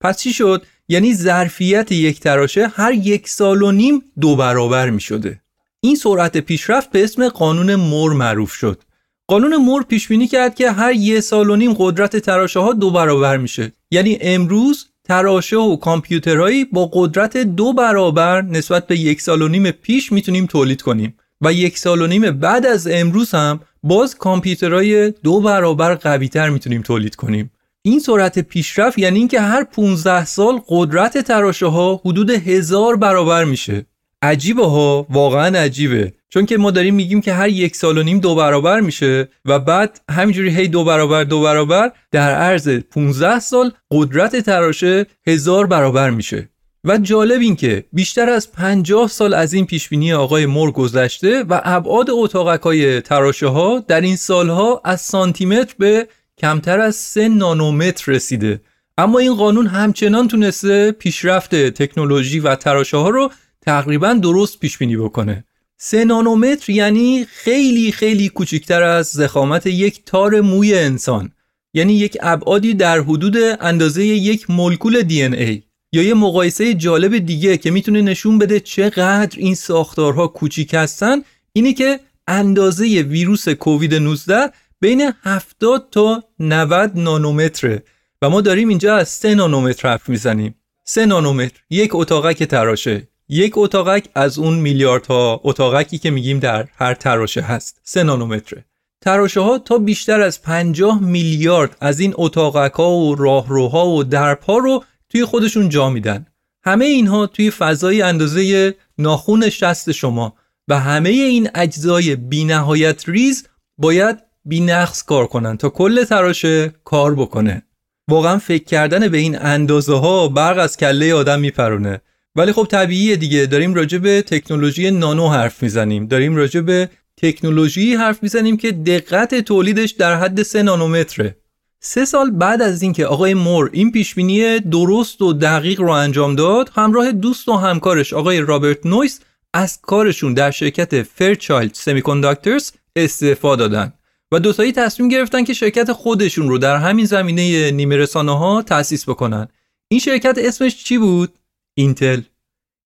[0.00, 5.00] پس چی شد؟ یعنی ظرفیت یک تراشه هر یک سال و نیم دو برابر می
[5.00, 5.40] شده.
[5.80, 8.82] این سرعت پیشرفت به اسم قانون مور معروف شد.
[9.26, 12.90] قانون مور پیش بینی کرد که هر یک سال و نیم قدرت تراشه ها دو
[12.90, 13.72] برابر میشه.
[13.90, 19.70] یعنی امروز تراشه و کامپیوترهایی با قدرت دو برابر نسبت به یک سال و نیم
[19.70, 25.10] پیش می‌تونیم تولید کنیم و یک سال و نیم بعد از امروز هم باز کامپیوترهای
[25.10, 27.50] دو برابر قویتر می‌تونیم تولید کنیم
[27.84, 33.86] این سرعت پیشرفت یعنی اینکه هر 15 سال قدرت تراشه ها حدود هزار برابر میشه.
[34.22, 36.12] عجیبه ها واقعا عجیبه.
[36.28, 39.58] چون که ما داریم میگیم که هر یک سال و نیم دو برابر میشه و
[39.58, 46.10] بعد همینجوری هی دو برابر دو برابر در عرض 15 سال قدرت تراشه هزار برابر
[46.10, 46.48] میشه.
[46.84, 51.60] و جالب این که بیشتر از 50 سال از این پیشبینی آقای مور گذشته و
[51.64, 56.08] ابعاد اتاقک های تراشه ها در این سالها از سانتیمتر به
[56.42, 58.60] کمتر از 3 نانومتر رسیده.
[58.98, 64.96] اما این قانون همچنان تونسته پیشرفت تکنولوژی و تراشه ها رو تقریبا درست پیش بینی
[64.96, 65.44] بکنه.
[65.76, 71.32] 3 نانومتر یعنی خیلی خیلی کوچکتر از زخامت یک تار موی انسان.
[71.74, 77.56] یعنی یک ابعادی در حدود اندازه یک مولکول دی ای یا یه مقایسه جالب دیگه
[77.56, 84.50] که می‌تونه نشون بده چقدر این ساختارها کوچیک هستن اینه که اندازه ویروس کووید 19
[84.82, 87.82] بین 70 تا 90 نانومتره.
[88.22, 90.54] و ما داریم اینجا از 3 نانومتر حرف می‌زنیم.
[90.84, 91.60] 3 نانومتر.
[91.70, 93.08] یک اتاقک تراشه.
[93.28, 97.80] یک اتاقک از اون میلیاردها اتاقکی که میگیم در هر تراشه هست.
[97.82, 98.64] 3 نانومتره.
[99.00, 104.58] تراشه ها تا بیشتر از 50 میلیارد از این اتاقک ها و راهروها و درپا
[104.58, 106.26] رو توی خودشون جا میدن.
[106.64, 110.34] همه اینها توی فضای اندازه ناخون شست شما.
[110.68, 113.46] و همه این اجزای بینهایت ریز
[113.78, 117.62] باید بینقص کار کنن تا کل تراشه کار بکنه.
[118.08, 122.00] واقعا فکر کردن به این اندازه ها برق از کله آدم میپرونه.
[122.36, 126.06] ولی خب طبیعیه دیگه داریم راجع به تکنولوژی نانو حرف می‌زنیم.
[126.06, 131.36] داریم راجع به تکنولوژی حرف می‌زنیم که دقت تولیدش در حد 3 نانومتره.
[131.80, 136.70] سه سال بعد از اینکه آقای مور این پیشبینی درست و دقیق رو انجام داد
[136.74, 139.20] همراه دوست و همکارش آقای رابرت نویس
[139.54, 143.92] از کارشون در شرکت Fairchild Semiconductors استعفا دادن.
[144.32, 149.08] و دوتایی تصمیم گرفتن که شرکت خودشون رو در همین زمینه نیمه رسانه ها تأسیس
[149.08, 149.48] بکنن
[149.88, 151.32] این شرکت اسمش چی بود؟
[151.74, 152.20] اینتل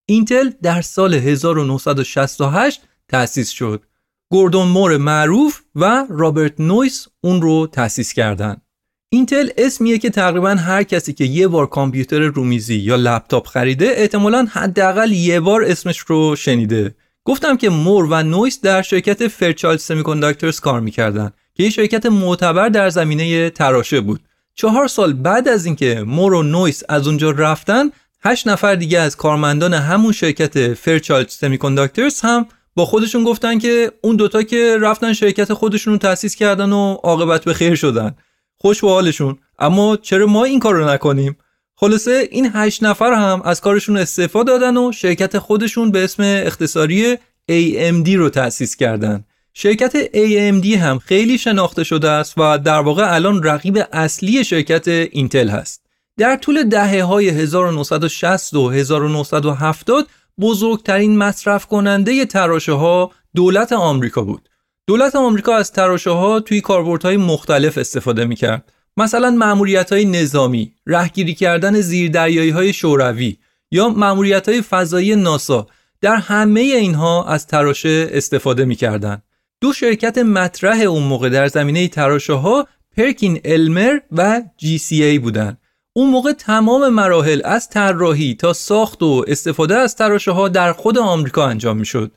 [0.06, 3.82] اینتل در سال 1968 تأسیس شد
[4.30, 8.62] گوردون مور معروف و رابرت نویس اون رو تأسیس کردند.
[9.08, 14.46] اینتل اسمیه که تقریبا هر کسی که یه بار کامپیوتر رومیزی یا لپتاپ خریده احتمالا
[14.50, 16.94] حداقل یه بار اسمش رو شنیده
[17.26, 22.68] گفتم که مور و نویس در شرکت Fairchild Semiconductors کار می‌کردن که یه شرکت معتبر
[22.68, 24.20] در زمینه تراشه بود.
[24.54, 27.90] چهار سال بعد از اینکه مور و نویس از اونجا رفتن
[28.24, 34.16] هشت نفر دیگه از کارمندان همون شرکت Fairchild Semiconductors هم با خودشون گفتن که اون
[34.16, 38.16] دوتا که رفتن شرکت خودشون رو تأسیس کردن و عاقبت به خیر شدن.
[38.56, 39.38] خوش به حالشون.
[39.58, 41.36] اما چرا ما این کار نکنیم؟
[41.78, 47.16] خلاصه این هشت نفر هم از کارشون استعفا دادن و شرکت خودشون به اسم اختصاری
[47.50, 49.24] AMD رو تأسیس کردن.
[49.52, 55.48] شرکت AMD هم خیلی شناخته شده است و در واقع الان رقیب اصلی شرکت اینتل
[55.48, 55.86] هست.
[56.18, 60.06] در طول دهه های 1960 و 1970
[60.40, 64.48] بزرگترین مصرف کننده تراشه ها دولت آمریکا بود.
[64.86, 68.72] دولت آمریکا از تراشه ها توی کاربردهای مختلف استفاده می‌کرد.
[68.96, 73.36] مثلا معمولیت های نظامی، رهگیری کردن زیردریایی های شوروی
[73.70, 75.66] یا معمولیت های فضایی ناسا
[76.00, 79.22] در همه اینها از تراشه استفاده می‌کردند.
[79.60, 85.18] دو شرکت مطرح اون موقع در زمینه تراشه ها پرکین المر و جی سی ای
[85.18, 85.56] بودن.
[85.92, 90.98] اون موقع تمام مراحل از طراحی تا ساخت و استفاده از تراشه ها در خود
[90.98, 92.12] آمریکا انجام می‌شد.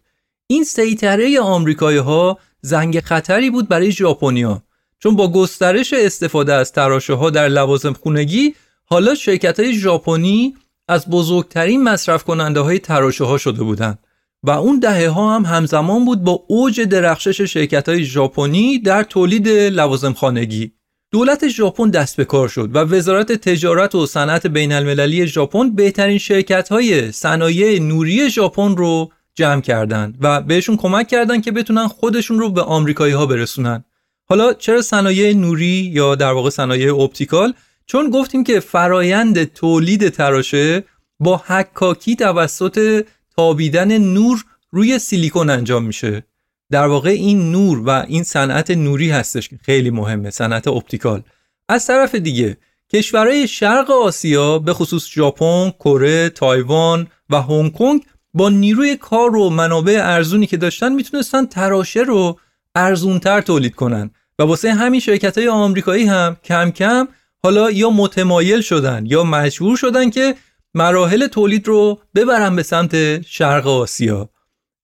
[0.48, 4.64] این سیطره آمریکایی ها زنگ خطری بود برای ژاپنیا
[5.04, 10.56] چون با گسترش استفاده از تراشه ها در لوازم خونگی حالا شرکت های ژاپنی
[10.88, 14.00] از بزرگترین مصرف کننده های تراشه ها شده بودند
[14.44, 19.48] و اون دهه ها هم همزمان بود با اوج درخشش شرکت های ژاپنی در تولید
[19.48, 20.72] لوازم خانگی.
[21.12, 26.18] دولت ژاپن دست به کار شد و وزارت تجارت و صنعت بین المللی ژاپن بهترین
[26.18, 32.40] شرکت های صنایع نوری ژاپن رو جمع کردند و بهشون کمک کردند که بتونن خودشون
[32.40, 33.84] رو به آمریکایی ها برسونن.
[34.32, 37.54] حالا چرا صنایع نوری یا در واقع صنایع اپتیکال؟
[37.86, 40.84] چون گفتیم که فرایند تولید تراشه
[41.20, 46.24] با حکاکی توسط تابیدن نور روی سیلیکون انجام میشه.
[46.72, 51.24] در واقع این نور و این صنعت نوری هستش که خیلی مهمه صنعت optical.
[51.70, 52.58] از طرف دیگه
[52.94, 59.50] کشورهای شرق آسیا به خصوص ژاپن، کره، تایوان و هنگ کنگ با نیروی کار و
[59.50, 62.40] منابع ارزونی که داشتن می‌تونستن تراشه رو
[62.76, 64.12] ارزونتر تولید کنن.
[64.40, 67.08] و واسه همین شرکت های آمریکایی هم کم کم
[67.44, 70.36] حالا یا متمایل شدن یا مجبور شدن که
[70.74, 74.30] مراحل تولید رو ببرن به سمت شرق آسیا.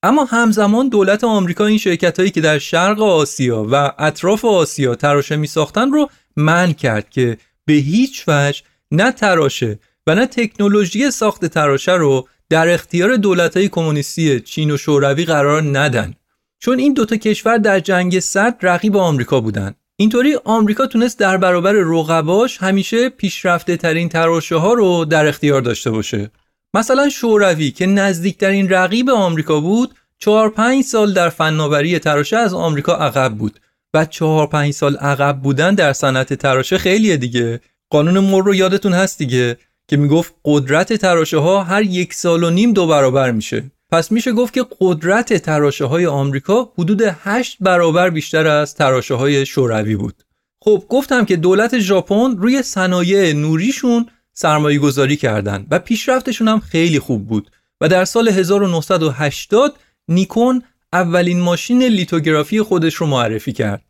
[0.04, 5.36] اما همزمان دولت آمریکا این شرکت هایی که در شرق آسیا و اطراف آسیا تراشه
[5.36, 11.46] می ساختن رو من کرد که به هیچ وجه نه تراشه و نه تکنولوژی ساخت
[11.46, 16.13] تراشه رو در اختیار دولت های کمونیستی چین و شوروی قرار ندن.
[16.60, 19.76] چون این دوتا کشور در جنگ سرد رقیب آمریکا بودند.
[19.98, 25.91] اینطوری آمریکا تونست در برابر رقباش همیشه پیشرفته ترین تراشه ها رو در اختیار داشته
[25.91, 26.32] باشه.
[26.73, 32.94] مثلا شوروی که نزدیکترین رقیب آمریکا بود 4 5 سال در فناوری تراشه از آمریکا
[32.94, 33.60] عقب بود.
[33.94, 37.60] و 4 5 سال عقب بودن در صنعت تراشه خیلیه دیگه.
[37.90, 39.58] قانون مور رو یادتون هست دیگه
[39.88, 43.63] که می‌گفت قدرت تراشه ها هر یک سال و نیم دو برابر میشه.
[43.92, 49.46] پس میشه گفت که قدرت تراشه های آمریکا حدود 8 برابر بیشتر از تراشه های
[49.46, 50.23] شوروی بود.
[50.62, 57.00] خب گفتم که دولت ژاپن روی صنایع نوریشون سرمایه گذاری کردن و پیشرفتشون هم خیلی
[57.00, 60.62] خوب بود و در سال 1980 نیکون
[60.94, 63.81] اولین ماشین لیتوگرافی خودش رو معرفی کرد.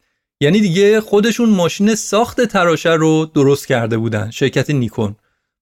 [0.41, 5.16] یعنی دیگه خودشون ماشین ساخت تراشه رو درست کرده بودن شرکت نیکون.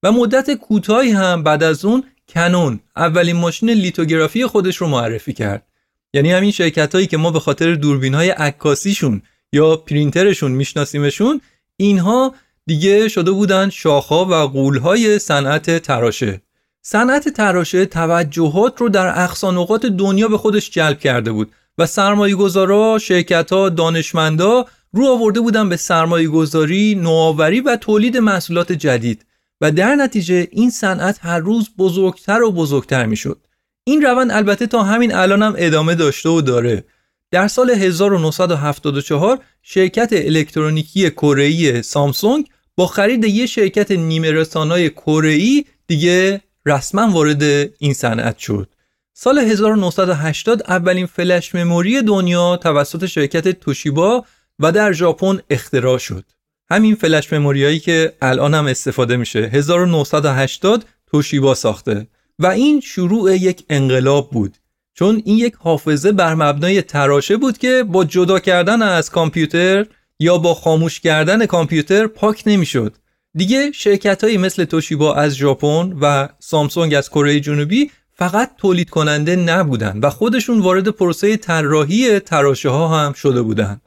[0.04, 5.68] و مدت کوتاهی هم بعد از اون کنون اولین ماشین لیتوگرافی خودش رو معرفی کرد.
[6.14, 9.22] یعنی همین شرکت هایی که ما به خاطر دوربین های عکاسیشون
[9.54, 11.42] یا پرینترشون میشناسیمشون
[11.78, 16.42] اینها دیگه شده بودن شاخها و قولهای صنعت تراشه.
[16.82, 23.00] صنعت تراشه توجهات رو در اقصانقات دنیا به خودش جلب کرده بود و سرمایه گذارا،
[23.00, 29.26] شرکت ها، دانشمندا رو آورده بودن به سرمایه گذاری، نوآوری و تولید محصولات جدید.
[29.64, 33.48] و در نتیجه این صنعت هر روز بزرگتر و بزرگتر می‌شد.
[33.84, 36.86] این روند البته تا همین الان هم ادامه داشته و داره.
[37.32, 46.42] در سال 1974 شرکت الکترونیکی کره‌ای سامسونگ با خرید یه شرکت نیمه رسانای کره‌ای دیگه
[46.66, 47.44] رسما وارد
[47.78, 48.70] این صنعت شد.
[49.14, 54.26] سال 1980 اولین فلش مموری دنیا توسط شرکت توشیبا
[54.60, 56.26] و در ژاپن اختراع شد.
[56.72, 62.08] همین فلش مموریایی که الان هم استفاده میشه 1980 توشیبا ساخته
[62.40, 64.58] و این شروع یک انقلاب بود
[64.94, 69.86] چون این یک حافظه بر مبنای تراشه بود که با جدا کردن از کامپیوتر
[70.20, 72.96] یا با خاموش کردن کامپیوتر پاک نمی‌شد.
[73.36, 80.00] دیگه شرکت مثل توشیبا از ژاپن و سامسونگ از کره جنوبی فقط تولید کننده نبودن
[80.04, 83.82] و خودشون وارد پروسه طراحی تراشه ها هم شده بودن.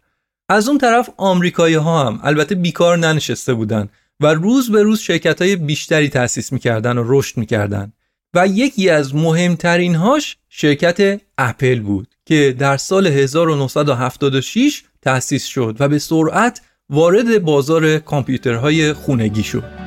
[0.49, 3.89] از اون طرف آمریکایی ها هم البته بیکار ننشسته بودن
[4.21, 7.93] و روز به روز شرکت های بیشتری تأسیس می‌کردن و رشد می‌کردن
[8.35, 15.89] و یکی از مهمترین هاش شرکت اپل بود که در سال 1976 تأسیس شد و
[15.89, 19.86] به سرعت وارد بازار کامپیوترهای خونگی شد.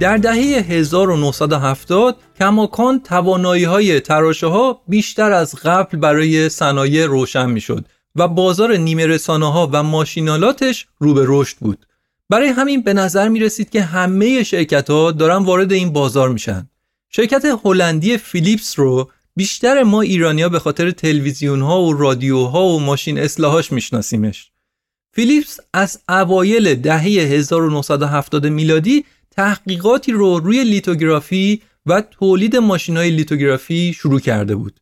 [0.00, 7.60] در دهه 1970 کماکان توانایی های تراشه ها بیشتر از قبل برای صنایع روشن می
[7.60, 7.84] شد
[8.16, 11.86] و بازار نیمه رسانه ها و ماشینالاتش رو به رشد بود.
[12.30, 16.68] برای همین به نظر می رسید که همه شرکت ها دارن وارد این بازار میشن.
[17.08, 23.18] شرکت هلندی فیلیپس رو بیشتر ما ایرانیا به خاطر تلویزیون ها و رادیوها و ماشین
[23.18, 24.50] اصلاحاش میشناسیمش.
[25.12, 29.04] فیلیپس از اوایل دهه 1970 میلادی
[29.40, 34.80] تحقیقاتی رو روی لیتوگرافی و تولید ماشین های لیتوگرافی شروع کرده بود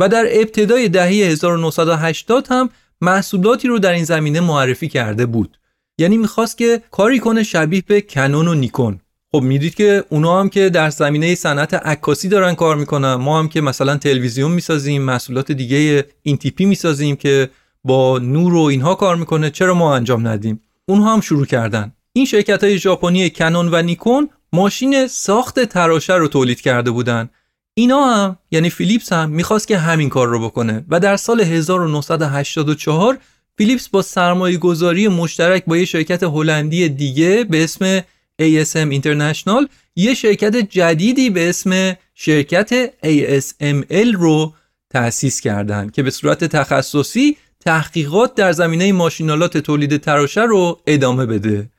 [0.00, 5.58] و در ابتدای دهه 1980 هم محصولاتی رو در این زمینه معرفی کرده بود.
[5.98, 9.00] یعنی می‌خواست که کاری کنه شبیه به کنون و نیکون.
[9.32, 13.14] خب می‌دید که اونا هم که در زمینه صنعت عکاسی دارن کار می‌کنن.
[13.14, 17.50] ما هم که مثلا تلویزیون می‌سازیم محصولات دیگه این تیپی می‌سازیم که
[17.84, 21.92] با نور و اینها کار می‌کنه چرا ما انجام ندیم؟ اونها هم شروع کردن.
[22.16, 27.30] این شرکت های ژاپنی کنون و نیکون ماشین ساخت تراشه رو تولید کرده بودن.
[27.74, 33.18] اینا هم یعنی فیلیپس هم می‌خواست که همین کار رو بکنه و در سال 1984
[33.58, 38.00] فیلیپس با سرمایه گذاری مشترک با یه شرکت هلندی دیگه به اسم
[38.42, 44.54] ASM International یه شرکت جدیدی به اسم شرکت ASML رو
[44.90, 51.70] تأسیس کردند که به صورت تخصصی تحقیقات در زمینه ماشینالات تولید تراشه رو ادامه بده.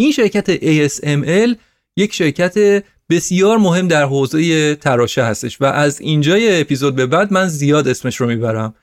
[0.00, 1.56] این شرکت ASML
[1.96, 7.48] یک شرکت بسیار مهم در حوزه تراشه هستش و از اینجای اپیزود به بعد من
[7.48, 8.74] زیاد اسمش رو می‌برم.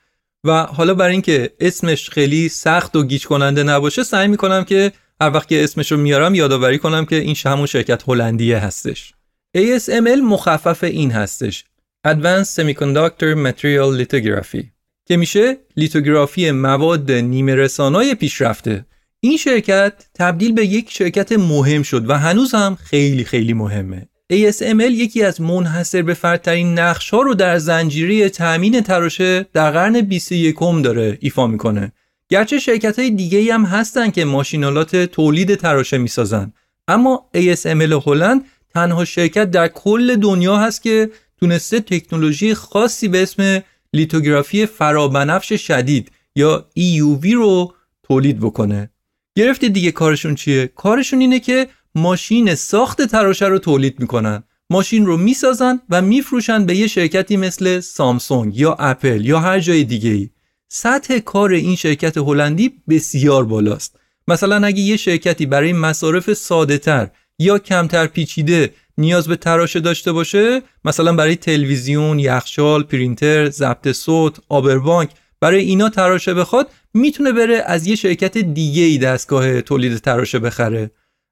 [0.44, 5.30] و حالا برای اینکه اسمش خیلی سخت و گیج کننده نباشه سعی می‌کنم که هر
[5.30, 9.14] وقت که اسمش رو میارم یادآوری کنم که این همون شرکت هلندیه هستش.
[9.56, 11.64] ASML مخفف این هستش.
[12.06, 14.64] Advanced Semiconductor Material Lithography.
[15.06, 18.84] که میشه لیتوگرافی مواد نیمه رسانای پیشرفته.
[19.20, 24.08] این شرکت تبدیل به یک شرکت مهم شد و هنوز هم خیلی خیلی مهمه.
[24.32, 30.00] ASML یکی از منحصر به فردترین نقش ها رو در زنجیره تأمین تراشه در قرن
[30.00, 31.92] 21 داره ایفا می‌کنه.
[32.28, 36.52] گرچه شرکت های دیگه هم هستن که ماشینالات تولید تراشه می‌سازن
[36.88, 38.44] اما ASML هلند
[38.74, 41.10] تنها شرکت در کل دنیا هست که
[41.40, 43.62] تونسته تکنولوژی خاصی به اسم
[43.92, 48.90] لیتوگرافی فرابنفش شدید یا EUV رو تولید بکنه
[49.38, 54.42] گرفتی دیگه کارشون چیه؟ کارشون اینه که ماشین ساخت تراشه رو تولید می‌کنن.
[54.70, 59.84] ماشین رو می‌سازن و میفروشن به یه شرکتی مثل سامسونگ یا اپل یا هر جای
[59.84, 60.30] دیگه ای
[60.68, 64.00] سطح کار این شرکت هلندی بسیار بالاست.
[64.28, 67.08] مثلا اگه یه شرکتی برای مصارف ساده تر
[67.38, 74.36] یا کمتر پیچیده نیاز به تراشه داشته باشه مثلا برای تلویزیون، یخچال، پرینتر، ضبط صوت،
[74.48, 75.10] آبربانک
[75.40, 80.90] برای اینا تراشه بخواد می‌تونه بره از یه شرکت دیگه ای دستگاه تولید تراشه بخره.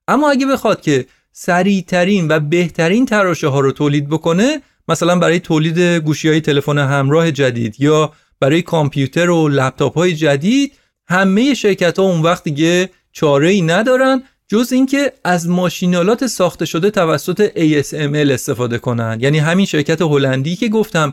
[0.09, 5.79] اما اگه بخواد که سریعترین و بهترین تراشه ها رو تولید بکنه مثلا برای تولید
[5.79, 10.73] گوشی های تلفن همراه جدید یا برای کامپیوتر و لپتاپ های جدید
[11.09, 16.91] همه شرکت ها اون وقت دیگه چاره ای ندارن جز اینکه از ماشینالات ساخته شده
[16.91, 19.19] توسط ASML استفاده کنن.
[19.21, 21.13] یعنی همین شرکت هلندی که گفتم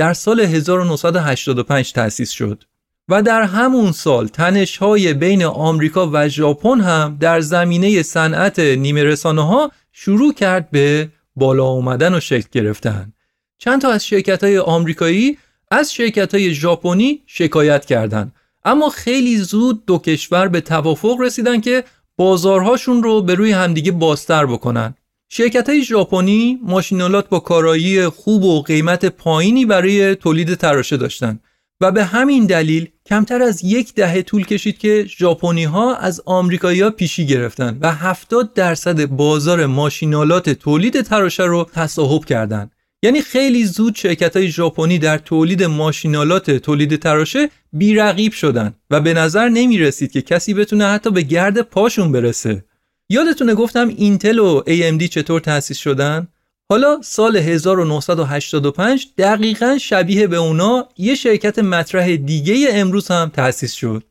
[0.00, 2.64] در سال 1985 تأسیس شد
[3.08, 9.46] و در همون سال تنش‌های بین آمریکا و ژاپن هم در زمینه صنعت نیمه رسانه
[9.46, 13.12] ها شروع کرد به بالا اومدن و شکل گرفتن.
[13.58, 15.38] چند تا از شرکت های آمریکایی
[15.70, 18.32] از شرکت های ژاپنی شکایت کردند
[18.64, 21.84] اما خیلی زود دو کشور به توافق رسیدن که
[22.16, 24.94] بازارهاشون رو به روی همدیگه بازتر بکنن.
[25.32, 31.40] شرکت های ژاپنی ماشینالات با کارایی خوب و قیمت پایینی برای تولید تراشه داشتند
[31.80, 36.90] و به همین دلیل کمتر از یک دهه طول کشید که ژاپنی ها از آمریکایی
[36.90, 42.72] پیشی گرفتن و 70 درصد بازار ماشینالات تولید تراشه رو تصاحب کردند.
[43.02, 49.14] یعنی خیلی زود شرکت های ژاپنی در تولید ماشینالات تولید تراشه بیرقیب شدن و به
[49.14, 52.64] نظر نمی رسید که کسی بتونه حتی به گرد پاشون برسه.
[53.12, 56.28] یادتونه گفتم اینتل و AMD چطور تأسیس شدن؟
[56.68, 64.02] حالا سال 1985 دقیقا شبیه به اونا یه شرکت مطرح دیگه امروز هم تأسیس شد.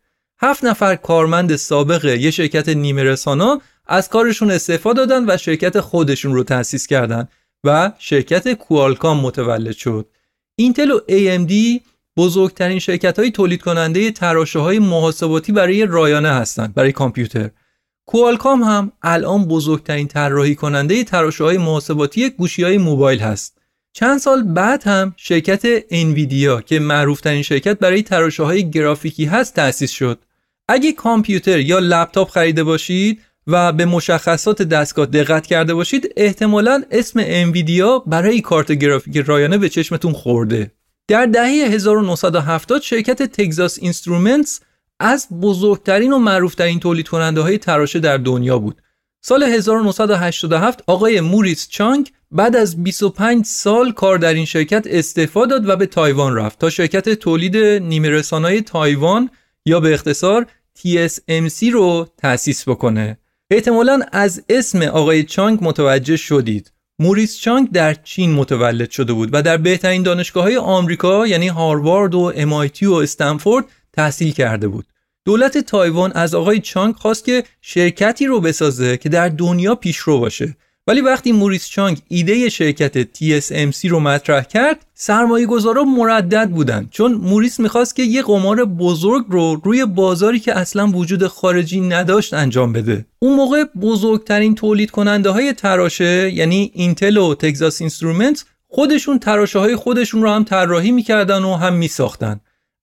[0.42, 6.34] هفت نفر کارمند سابق یه شرکت نیمه رسانا از کارشون استعفا دادن و شرکت خودشون
[6.34, 7.28] رو تأسیس کردن
[7.64, 10.10] و شرکت کوالکام متولد شد.
[10.56, 11.82] اینتل و AMD
[12.18, 17.50] بزرگترین شرکت های تولید کننده تراشه های محاسباتی برای رایانه هستند برای کامپیوتر.
[18.10, 23.58] کوالکام هم الان بزرگترین طراحی کننده تراشه های محاسباتی گوشی های موبایل هست.
[23.94, 29.92] چند سال بعد هم شرکت انویدیا که معروفترین شرکت برای تراشه های گرافیکی هست تأسیس
[29.92, 30.20] شد.
[30.68, 37.20] اگه کامپیوتر یا لپتاپ خریده باشید و به مشخصات دستگاه دقت کرده باشید احتمالا اسم
[37.24, 40.72] انویدیا برای کارت گرافیک رایانه به چشمتون خورده.
[41.08, 44.60] در دهه 1970 شرکت Texas Instruments
[45.00, 48.82] از بزرگترین و معروفترین تولید کننده های تراشه در دنیا بود.
[49.22, 55.70] سال 1987 آقای موریس چانگ بعد از 25 سال کار در این شرکت استعفا داد
[55.70, 59.30] و به تایوان رفت تا شرکت تولید نیمه رسانه‌های تایوان
[59.66, 60.46] یا به اختصار
[60.78, 63.18] TSMC رو تأسیس بکنه.
[63.52, 66.72] احتمالا از اسم آقای چانگ متوجه شدید.
[67.00, 72.16] موریس چانگ در چین متولد شده بود و در بهترین دانشگاه های آمریکا یعنی هاروارد
[72.16, 74.86] و MIT و استنفورد تحصیل کرده بود.
[75.26, 80.56] دولت تایوان از آقای چانگ خواست که شرکتی رو بسازه که در دنیا پیشرو باشه.
[80.90, 87.14] ولی وقتی موریس چانگ ایده شرکت TSMC رو مطرح کرد سرمایه گذارا مردد بودن چون
[87.14, 92.74] موریس می‌خواست که یه قمار بزرگ رو روی بازاری که اصلا وجود خارجی نداشت انجام
[92.74, 99.60] بده اون موقع بزرگترین تولید کننده های تراشه یعنی اینتل و تگزاس اینسترومنت خودشون تراشه
[99.60, 102.40] های خودشون رو هم طراحی می‌کردن و هم میساختن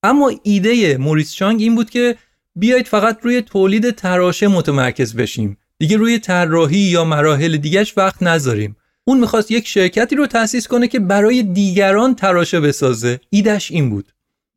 [0.07, 2.17] اما ایده موریس چانگ این بود که
[2.57, 5.59] بیایید فقط روی تولید تراشه متمرکز بشیم.
[5.79, 8.77] دیگه روی طراحی یا مراحل دیگهش وقت نذاریم.
[9.05, 13.21] اون می‌خواست یک شرکتی رو تأسیس کنه که برای دیگران تراشه بسازه.
[13.31, 14.13] ایدش این بود.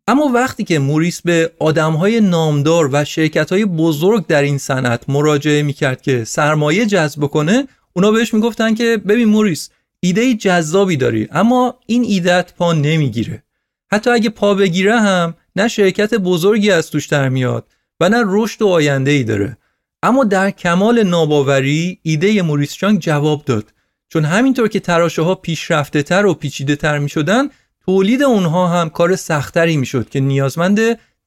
[0.07, 6.01] اما وقتی که موریس به آدمهای نامدار و شرکتهای بزرگ در این صنعت مراجعه می‌کرد
[6.01, 9.69] که سرمایه جذب کنه اونا بهش می‌گفتن که ببین موریس
[9.99, 13.43] ایده جذابی داری اما این ایدت پا نمی‌گیره.
[13.91, 17.67] حتی اگه پا بگیره هم نه شرکت بزرگی از توش در میاد
[17.99, 19.57] و نه رشد و آینده ای داره.
[20.03, 23.73] اما در کمال ناباوری ایده موریس چانگ جواب داد.
[24.09, 27.49] چون همینطور که تراشه ها پیشرفته تر و پیچیده تر می شدن
[27.85, 30.79] تولید اونها هم کار سختری می شد که نیازمند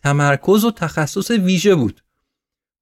[0.03, 2.03] تمرکز و تخصص ویژه بود.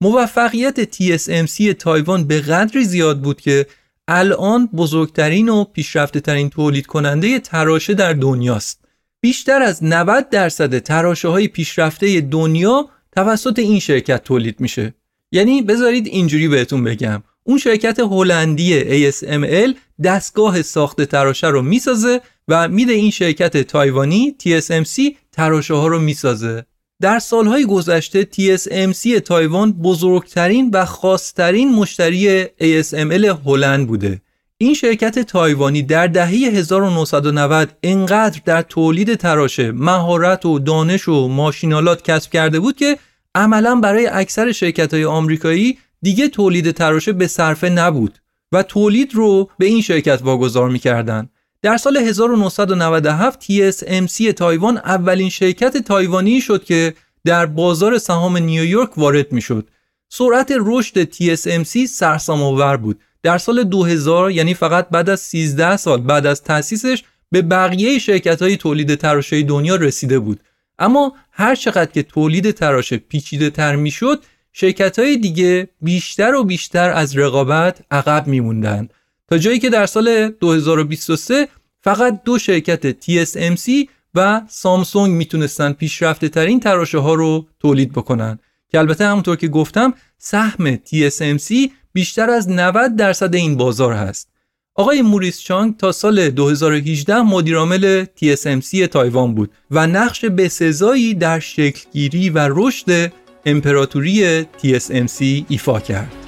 [0.00, 3.66] موفقیت TSMC تایوان به قدری زیاد بود که
[4.08, 8.79] الان بزرگترین و پیشرفته ترین تولید کننده تراشه در دنیاست.
[9.20, 14.94] بیشتر از 90 درصد تراشه های پیشرفته دنیا توسط این شرکت تولید میشه.
[15.32, 17.22] یعنی بذارید اینجوری بهتون بگم.
[17.44, 25.14] اون شرکت هلندی ASML دستگاه ساخت تراشه رو می‌سازه و میده این شرکت تایوانی TSMC
[25.32, 26.64] تراشه ها رو می‌سازه.
[27.00, 34.22] در سالهای گذشته TSMC تایوان بزرگترین و خاصترین مشتری ASML هلند بوده.
[34.62, 42.02] این شرکت تایوانی در دهه 1990 انقدر در تولید تراشه مهارت و دانش و ماشینالات
[42.02, 42.98] کسب کرده بود که
[43.34, 48.18] عملا برای اکثر شرکت های آمریکایی دیگه تولید تراشه به صرفه نبود
[48.52, 51.28] و تولید رو به این شرکت واگذار می‌کردن
[51.62, 56.94] در سال 1997 TSMC تایوان اولین شرکت تایوانی شد که
[57.24, 59.68] در بازار سهام نیویورک وارد می‌شد.
[60.08, 63.00] سرعت رشد TSMC سرسام آور بود.
[63.22, 68.42] در سال 2000 یعنی فقط بعد از 13 سال بعد از تأسیسش به بقیه شرکت
[68.42, 70.40] های تولید تراشه دنیا رسیده بود.
[70.78, 76.90] اما هر چقدر که تولید تراشه پیچیده تر می‌شد شرکت های دیگه بیشتر و بیشتر
[76.90, 78.88] از رقابت عقب میموندن
[79.28, 81.48] تا جایی که در سال 2023
[81.80, 88.38] فقط دو شرکت TSMC و سامسونگ می‌تونستن پیشرفته ترین تراشه ها رو تولید بکنن
[88.72, 94.30] که البته همونطور که گفتم سهم TSMC بیشتر از 90 درصد این بازار هست
[94.74, 102.30] آقای موریس چانگ تا سال 2018 مدیرعامل TSMC تایوان بود و نقش بسزایی در شکلگیری
[102.30, 103.12] و رشد
[103.46, 106.19] امپراتوری TSMC ایفا کرد.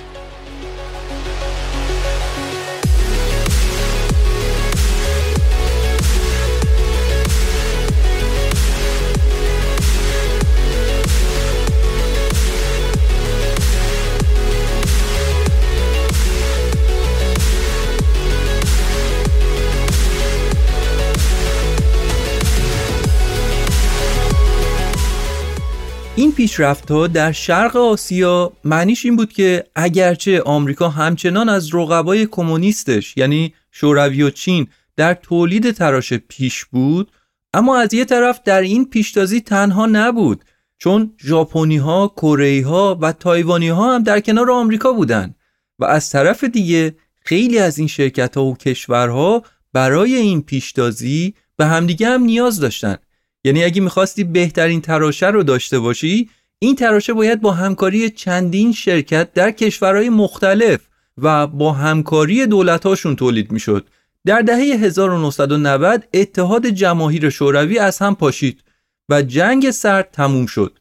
[26.16, 32.26] این پیشرفت ها در شرق آسیا معنیش این بود که اگرچه آمریکا همچنان از رقبای
[32.26, 37.12] کمونیستش یعنی شوروی و چین در تولید تراشه پیش بود
[37.54, 40.44] اما از یه طرف در این پیشتازی تنها نبود
[40.78, 45.34] چون ژاپنی ها، کره ها و تایوانی ها هم در کنار آمریکا بودند
[45.78, 49.42] و از طرف دیگه خیلی از این شرکت ها و کشورها
[49.72, 52.96] برای این پیشتازی به همدیگه هم نیاز داشتن.
[53.44, 59.32] یعنی اگه می‌خواستی بهترین تراشه رو داشته باشی این تراشه باید با همکاری چندین شرکت
[59.32, 60.80] در کشورهای مختلف
[61.18, 63.88] و با همکاری دولتهاشون تولید می‌شد.
[64.26, 68.64] در دهه 1990 اتحاد جماهیر شوروی از هم پاشید
[69.08, 70.78] و جنگ سرد تموم شد.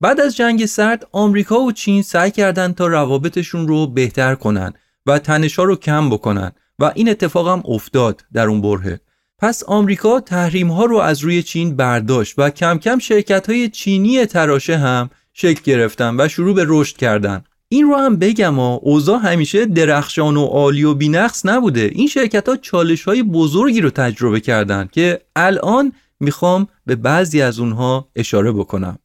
[0.00, 4.72] بعد از جنگ سرد آمریکا و چین سعی کردند تا روابطشون رو بهتر کنن
[5.06, 9.00] و تنشا رو کم بکنن و این اتفاق هم افتاد در اون برهه.
[9.42, 14.26] پس آمریکا تحریم ها رو از روی چین برداشت و کم کم شرکت های چینی
[14.26, 17.44] تراشه هم شکل گرفتن و شروع به رشد کردن.
[17.68, 21.90] این رو هم بگم ها اوضاع همیشه درخشان و عالی و بینقص نبوده.
[21.94, 27.58] این شرکت ها چالش های بزرگی رو تجربه کردن که الان می‌خوام به بعضی از
[27.58, 28.98] اونها اشاره بکنم.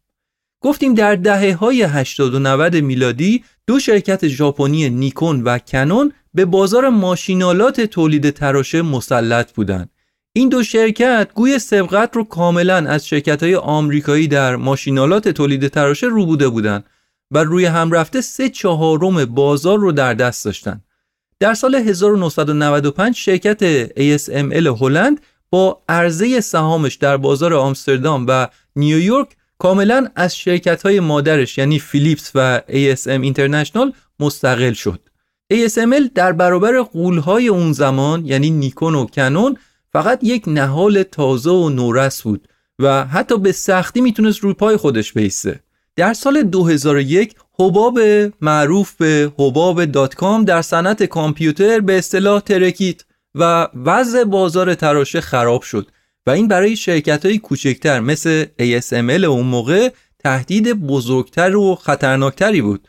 [0.62, 6.46] گفتیم در دهه های 80 و 90 میلادی دو شرکت ژاپنی نیکون و کنون به
[6.46, 9.90] بازار ماشینالات تولید تراشه مسلط بودند
[10.38, 16.08] این دو شرکت گوی سبقت رو کاملا از شرکت های آمریکایی در ماشینالات تولید تراشه
[16.08, 16.84] رو بوده بودن
[17.32, 20.82] و روی هم رفته سه چهارم بازار رو در دست داشتن.
[21.40, 29.28] در سال 1995 شرکت ASML هلند با عرضه سهامش در بازار آمستردام و نیویورک
[29.60, 35.00] کاملا از شرکت های مادرش یعنی فیلیپس و ASM اینترنشنال مستقل شد.
[35.54, 39.58] ASML در برابر قولهای اون زمان یعنی نیکون و کنون
[39.94, 42.48] فقط یک نهال تازه و نورس بود
[42.80, 45.60] و حتی به سختی می‌تونست روی پای خودش بیسته.
[45.96, 48.00] در سال 2001 حباب
[48.42, 55.22] معروف به حباب دات کام در صنعت کامپیوتر به اصطلاح ترکید و وضع بازار تراشه
[55.22, 55.88] خراب شد
[56.28, 62.88] و این برای شرکت های کوچکتر مثل ASML اون موقع تهدید بزرگتر و خطرناکتری بود.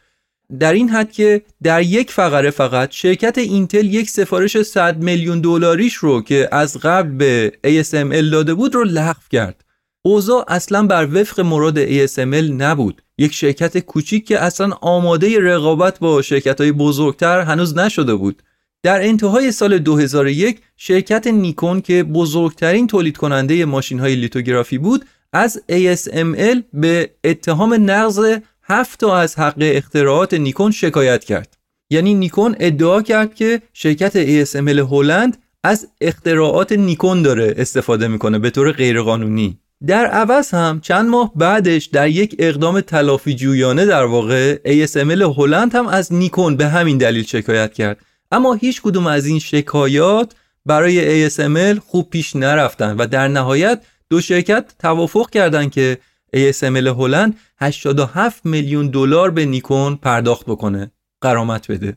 [0.59, 5.94] در این حد که در یک فقره فقط شرکت اینتل یک سفارش 100 میلیون دلاریش
[5.94, 9.64] رو که از قبل به ASML داده بود رو لغو کرد.
[10.03, 13.03] اوضاع اصلا بر وفق مراد ASML نبود.
[13.18, 18.42] یک شرکت کوچیک که اصلا آماده رقابت با شرکت های بزرگتر هنوز نشده بود.
[18.82, 25.62] در انتهای سال 2001 شرکت نیکون که بزرگترین تولید کننده ماشین های لیتوگرافی بود از
[25.72, 28.38] ASML به اتهام نقض
[28.70, 31.56] هفت تا از حق اختراعات نیکون شکایت کرد.
[31.90, 38.50] یعنی نیکون ادعا کرد که شرکت ASML هلند از اختراعات نیکون داره استفاده می‌کنه به
[38.50, 39.58] طور غیرقانونی.
[39.86, 45.74] در عوض هم چند ماه بعدش در یک اقدام تلافی جویانه در واقع ASML هلند
[45.74, 48.00] هم از نیکون به همین دلیل شکایت کرد.
[48.32, 50.32] اما هیچ کدوم از این شکایات
[50.66, 55.98] برای ASML خوب پیش نرفتن و در نهایت دو شرکت توافق کردند که
[56.36, 60.90] ASML هلند 87 میلیون دلار به نیکون پرداخت بکنه.
[61.20, 61.96] قرامت بده.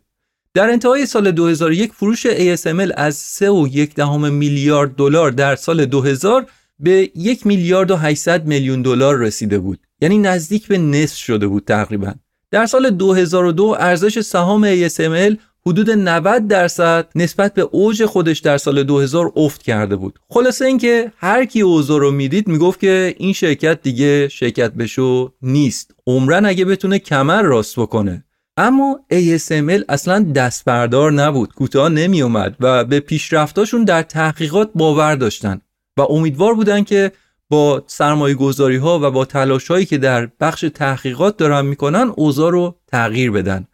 [0.54, 4.00] در انتهای سال 2001 فروش ASML از 3.1
[4.32, 6.46] میلیارد دلار در سال 2000
[6.80, 9.80] به یک میلیارد و 800 میلیون دلار رسیده بود.
[10.02, 12.14] یعنی نزدیک به نصف شده بود تقریبا.
[12.52, 15.36] در سال 2002 ارزش سهام ASML
[15.68, 20.20] حدود 90 درصد نسبت به اوج خودش در سال 2000 افت کرده بود.
[20.30, 25.92] خلاصه اینکه هر کی اوضاع رو می‌دید می‌گفت که این شرکت دیگه شرکت بشو نیست.
[26.08, 28.24] عمرن اگه بتونه کمر راست بکنه.
[28.58, 31.54] اما ASML اصلا دست بردار نبود.
[31.54, 35.62] کوتاه نمی اومد و به پیشرفتاشون در تحقیقات باور داشتن
[35.98, 37.12] و امیدوار بودن که
[37.50, 42.52] با سرمایه گذاری ها و با تلاش هایی که در بخش تحقیقات دارن می‌کنن اوضاع
[42.52, 43.68] رو تغییر بدن.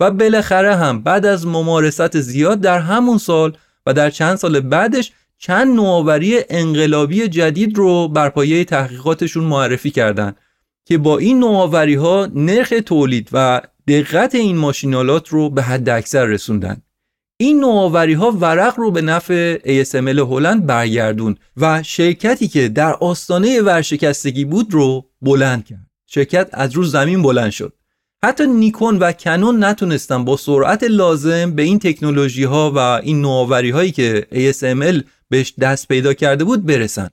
[0.00, 5.12] و بالاخره هم بعد از ممارست زیاد در همون سال و در چند سال بعدش
[5.38, 10.36] چند نوآوری انقلابی جدید رو بر پایه تحقیقاتشون معرفی کردند
[10.84, 16.24] که با این نوآوری ها نرخ تولید و دقت این ماشینالات رو به حد اکثر
[16.24, 16.82] رسوندن.
[17.36, 23.62] این نوآوری ها ورق رو به نفع ASML هلند برگردون و شرکتی که در آستانه
[23.62, 25.86] ورشکستگی بود رو بلند کرد.
[26.06, 27.72] شرکت از رو زمین بلند شد.
[28.24, 33.70] حتی نیکون و کنون نتونستن با سرعت لازم به این تکنولوژی ها و این نوآوری
[33.70, 37.10] هایی که ASML بهش دست پیدا کرده بود برسن.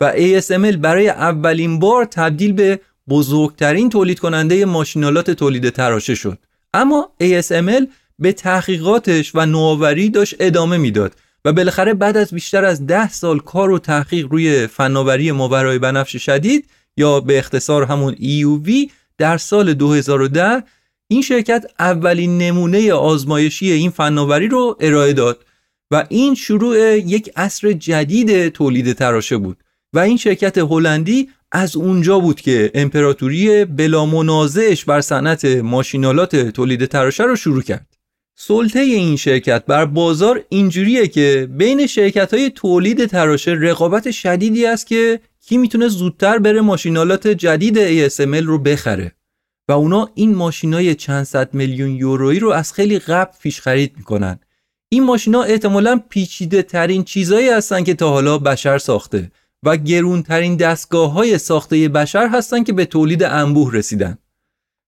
[0.00, 6.38] و ASML برای اولین بار تبدیل به بزرگترین تولید کننده ماشینالات تولید تراشه شد.
[6.74, 7.86] اما ASML
[8.18, 11.14] به تحقیقاتش و نوآوری داشت ادامه می‌داد
[11.44, 16.16] و بالاخره بعد از بیشتر از ده سال کار و تحقیق روی فناوری ماورای بنفش
[16.16, 20.62] شدید یا به اختصار همون EUV در سال 2010
[21.08, 25.44] این شرکت اولین نمونه آزمایشی این فناوری رو ارائه داد
[25.90, 29.62] و این شروع یک عصر جدید تولید تراشه بود
[29.92, 36.86] و این شرکت هلندی از اونجا بود که امپراتوری بلا منازعش بر صنعت ماشینالات تولید
[36.86, 37.95] تراشه رو شروع کرد.
[38.38, 44.86] سلطه این شرکت بر بازار اینجوریه که بین شرکت های تولید تراشه رقابت شدیدی است
[44.86, 49.12] که کی می‌تونه زودتر بره ماشینالات جدید ASML رو بخره.
[49.68, 54.38] و اونا این ماشینای چند صد میلیون یورویی رو از خیلی قبل پیش خرید می‌کنن.
[54.88, 59.30] این ماشینا احتمالا پیچیده ترین چیزایی هستن که تا حالا بشر ساخته
[59.62, 64.18] و گرونترین دستگاه های ساخته بشر هستن که به تولید انبوه رسیدن.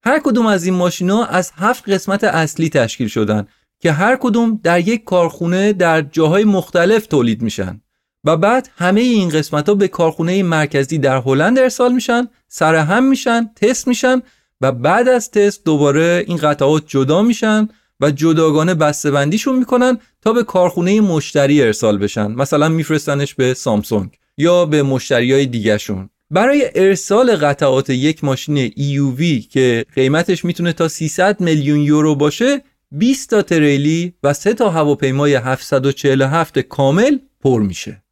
[0.04, 3.46] هر کدوم از این ماشینا از هفت قسمت اصلی تشکیل شدن
[3.80, 7.80] که هر کدوم در یک کارخونه در جاهای مختلف تولید میشن
[8.24, 13.50] و بعد همه این قسمت ها به کارخونه مرکزی در هلند ارسال میشن سرهم میشن
[13.56, 14.22] تست میشن
[14.60, 17.68] و بعد از تست دوباره این قطعات جدا میشن
[18.00, 22.26] و جداگانه بسته‌بندیشون می‌کنن تا به کارخونه مشتری ارسال بشن.
[22.26, 26.10] مثلا میفرستنش به سامسونگ یا به مشتری های دیگهشون.
[26.30, 32.62] برای ارسال قطعات یک ماشین EUV که قیمتش می‌تونه تا 300 میلیون یورو باشه
[32.92, 38.02] 20 تا تریلی و 3 تا هواپیمای 747 کامل پر میشه.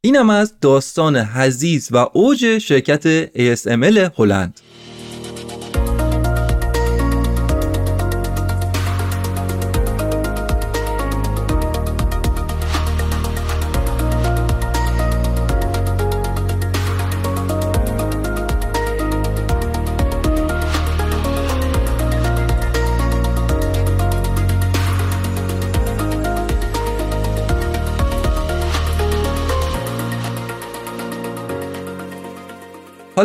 [0.00, 4.60] اینم از داستان حزیز و اوج شرکت ASML هلند.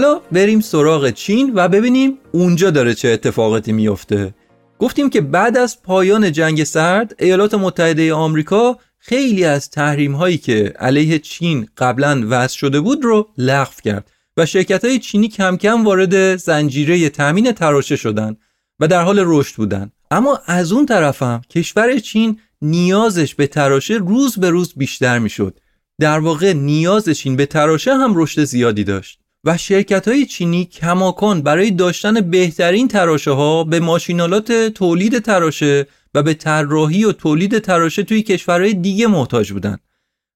[0.02, 4.34] حالا بریم سراغ چین و ببینیم اونجا داره چه اتفاقاتی میفته.
[4.80, 10.74] گفتیم که بعد از پایان جنگ سرد ایالات متحده آمریکا خیلی از تحریم هایی که
[10.80, 15.86] علیه چین قبلا وضع شده بود رو لغو کرد و شرکت های چینی کم کم
[15.86, 18.38] وارد زنجیره تامین تراشه شدن
[18.80, 19.92] و در حال رشد بودن.
[20.12, 25.60] اما از اون طرفم کشور چین نیازش به تراشه روز به روز بیشتر می‌شد.
[26.00, 29.21] در واقع نیاز چین به تراشه هم رشد زیادی داشت.
[29.44, 36.24] و شرکت های چینی کماکان برای داشتن بهترین تراشه ها به ماشینالات تولید تراشه و
[36.24, 39.78] به طراحی و تولید تراشه توی کشورهای دیگه محتاج بودن.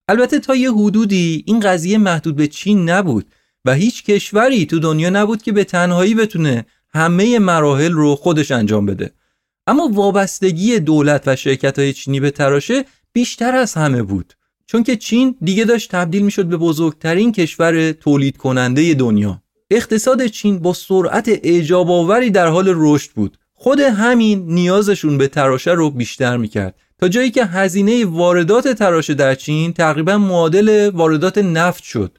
[0.10, 3.26] البته تا یه حدودی این قضیه محدود به چین نبود
[3.66, 8.86] و هیچ کشوری تو دنیا نبود که به تنهایی بتونه همه مراحل رو خودش انجام
[8.86, 9.12] بده.
[9.68, 14.34] اما وابستگی دولت و شرکت های چینی به تراشه بیشتر از همه بود.
[14.68, 19.42] چون که چین دیگه داشت تبدیل می‌شد به بزرگترین کشور تولید کننده دنیا.
[19.72, 23.38] اقتصاد چین با سرعت اعجاب آوری در حال رشد بود.
[23.54, 26.76] خود همین نیازشون به تراشه رو بیشتر می‌کرد.
[27.00, 32.18] تا جایی که هزینه واردات تراشه در چین تقریبا معادل واردات نفت شد.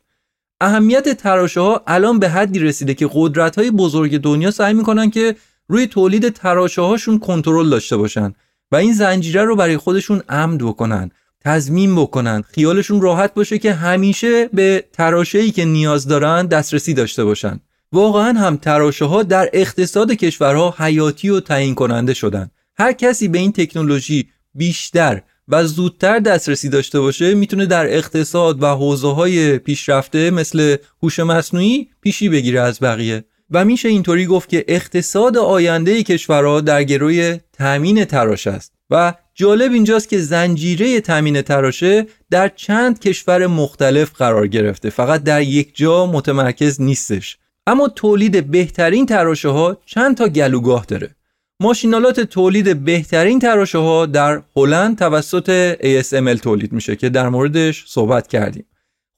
[0.61, 5.37] اهمیت تراشه ها الان به حدی رسیده که قدرت های بزرگ دنیا سعی می‌کنن که
[5.69, 8.35] روی تولید تراشه هاشون کنترل داشته باشن
[8.73, 11.11] و این زنجیره رو برای خودشون امن بکنن.
[11.47, 12.45] تضمین بکنن.
[12.55, 17.61] خیالشون راحت باشه که همیشه به تراشه‌ای که نیاز دارن دسترسی داشته باشن.
[17.93, 22.51] واقعا هم تراشه ها در اقتصاد کشورها حیاتی و تعیین کننده شدن.
[22.79, 28.67] هر کسی به این تکنولوژی بیشتر و زودتر دسترسی داشته باشه می‌تونه در اقتصاد و
[28.67, 33.25] حوزه های پیشرفته مثل هوش مصنوعی پیشی بگیره از بقیه.
[33.51, 38.76] و میشه اینطوری گفت که اقتصاد آینده کشورها در گروی تامین تراشه است.
[38.91, 44.91] و جالب اینجاست که زنجیره تامین تراشه در چند کشور مختلف قرار گرفته.
[44.91, 47.39] فقط در یک جا متمرکز نیستش.
[47.67, 51.17] اما تولید بهترین تراشه ها چند تا گلوگاه داره.
[51.61, 58.27] ماشینالات تولید بهترین تراشه ها در هلند توسط ASML تولید میشه که در موردش صحبت
[58.27, 58.65] کردیم.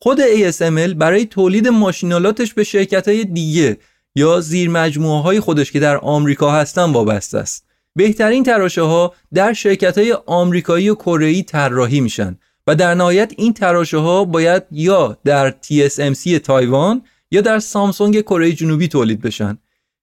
[0.00, 3.78] خود ASML برای تولید ماشینالاتش به شرکت های دیگه
[4.14, 7.67] یا زیر های خودش که در آمریکا هستن وابسته است.
[7.98, 13.52] بهترین تراشه ها در شرکت های آمریکایی و کره طراحی میشن و در نهایت این
[13.52, 19.58] تراشه ها باید یا در TSMC تایوان یا در سامسونگ کره جنوبی تولید بشن.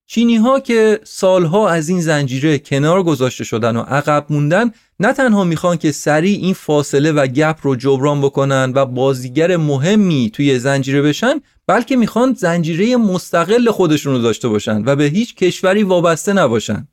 [0.06, 4.70] چینی ها که سالها از این زنجیره کنار گذاشته شدن و عقب موندن
[5.00, 10.30] نه تنها می‌خوان که سریع این فاصله و گپ رو جبران بکنن و بازیگر مهمی
[10.34, 15.82] توی زنجیره بشن بلکه می‌خوان زنجیره مستقل خودشون رو داشته باشن و به هیچ کشوری
[15.82, 16.88] وابسته نباشن.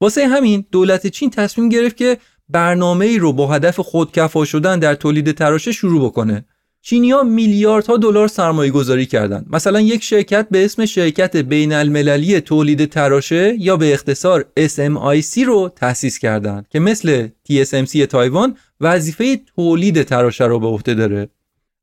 [0.00, 2.18] واسه همین دولت چین تصمیم گرفت که
[2.48, 6.44] برنامه ای رو با هدف خودکفا شدن در تولید تراشه شروع بکنه
[6.86, 9.46] چینیا میلیاردها دلار سرمایه گذاری کردند.
[9.50, 15.72] مثلا یک شرکت به اسم شرکت بین المللی تولید تراشه یا به اختصار SMIC رو
[15.76, 21.28] تأسیس کردند که مثل TSMC تایوان وظیفه تولید تراشه رو به عهده داره.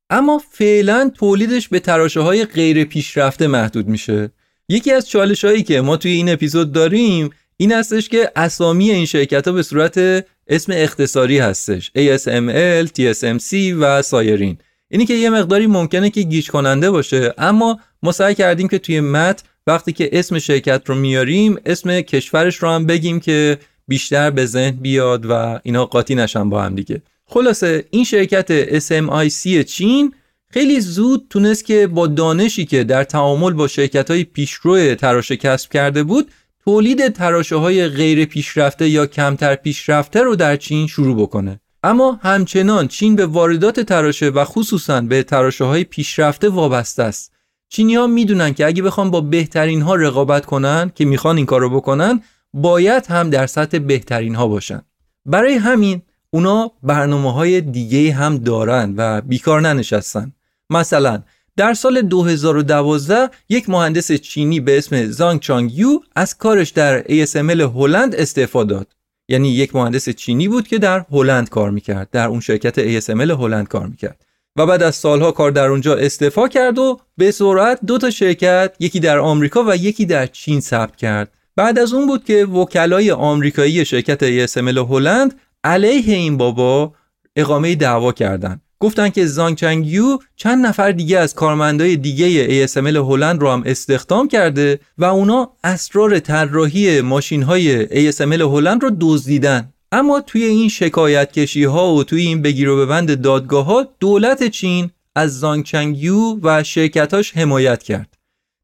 [0.09, 4.32] اما فعلا تولیدش به تراشه های غیر پیشرفته محدود میشه.
[4.70, 7.30] یکی از چالش هایی که ما توی این اپیزود داریم
[7.62, 11.91] این هستش که اسامی این شرکت ها به صورت اسم اختصاری هستش.
[11.97, 14.57] ASML, TSMC و سایرین.
[14.89, 18.99] اینی که یه مقداری ممکنه که گیج کننده باشه اما ما سعی کردیم که توی
[18.99, 23.57] مت وقتی که اسم شرکت رو میاریم اسم کشورش رو هم بگیم که
[23.88, 27.01] بیشتر به ذهن بیاد و اینا قاطی نشن با هم دیگه.
[27.26, 30.14] خلاصه این شرکت SMIC چین
[30.49, 35.72] خیلی زود تونست که با دانشی که در تعامل با شرکت های پیشرو تراشه کسب
[35.72, 36.32] کرده بود
[36.66, 41.59] تولید تراشه های غیر پیشرفته یا کمتر پیشرفته رو در چین شروع بکنه.
[41.84, 47.34] اما همچنان چین به واردات تراشه و خصوصا به تراشه های پیشرفته وابسته است.
[47.70, 51.70] چینی ها می‌دونن که اگه بخوان با بهترین ها رقابت کنن که می‌خوان این کارو
[51.70, 52.22] بکنن
[52.53, 54.82] باید هم در سطح بهترین ها باشن.
[55.26, 60.34] برای همین اونا برنامه های دیگه هم دارن و بیکار ننشستن.
[60.70, 61.24] مثلا
[61.57, 67.59] در سال 2012 یک مهندس چینی به اسم زانگ چانگ یو از کارش در ASML
[67.59, 68.87] هلند استعفا داد.
[69.29, 73.67] یعنی یک مهندس چینی بود که در هلند کار می‌کرد در اون شرکت ASML هلند
[73.67, 74.25] کار می‌کرد.
[74.55, 78.75] و بعد از سالها کار در اونجا استعفا کرد و به سرعت دو تا شرکت
[78.79, 81.31] یکی در آمریکا و یکی در چین ثبت کرد.
[81.55, 86.93] بعد از اون بود که وکلای آمریکایی شرکت ASML هلند علیه این بابا
[87.35, 93.41] اقامه دعوا کردند گفتن که زانگ یو چند نفر دیگه از کارمندای دیگه ASML هلند
[93.41, 99.73] رو هم استخدام کرده و اونا اسرار طراحی ماشین های ASML هلند رو دزدیدن.
[99.91, 104.47] اما توی این شکایت کشی ها و توی این بگیر و ببند دادگاه ها دولت
[104.47, 108.17] چین از زانگ یو و شرکتاش حمایت کرد.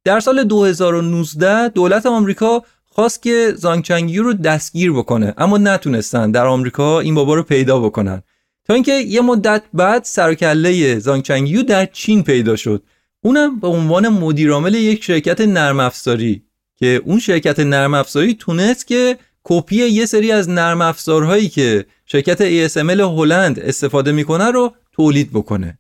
[0.04, 6.32] در سال 2019 دولت آمریکا خواست که زانگ یو رو دستگیر بکنه اما نتونستن.
[6.32, 8.24] در آمریکا این بابا رو پیدا بکنن.
[8.68, 12.84] تا اینکه یه مدت بعد سرکله زانگ یو در چین پیدا شد.
[13.22, 16.44] اونم به عنوان مدیرعامل یک شرکت نرم افزاری
[16.76, 22.68] که اون شرکت نرم افزاری تونست که کپی یه سری از نرم افزارهایی که شرکت
[22.68, 25.80] ASML هلند استفاده می‌کنه رو تولید بکنه.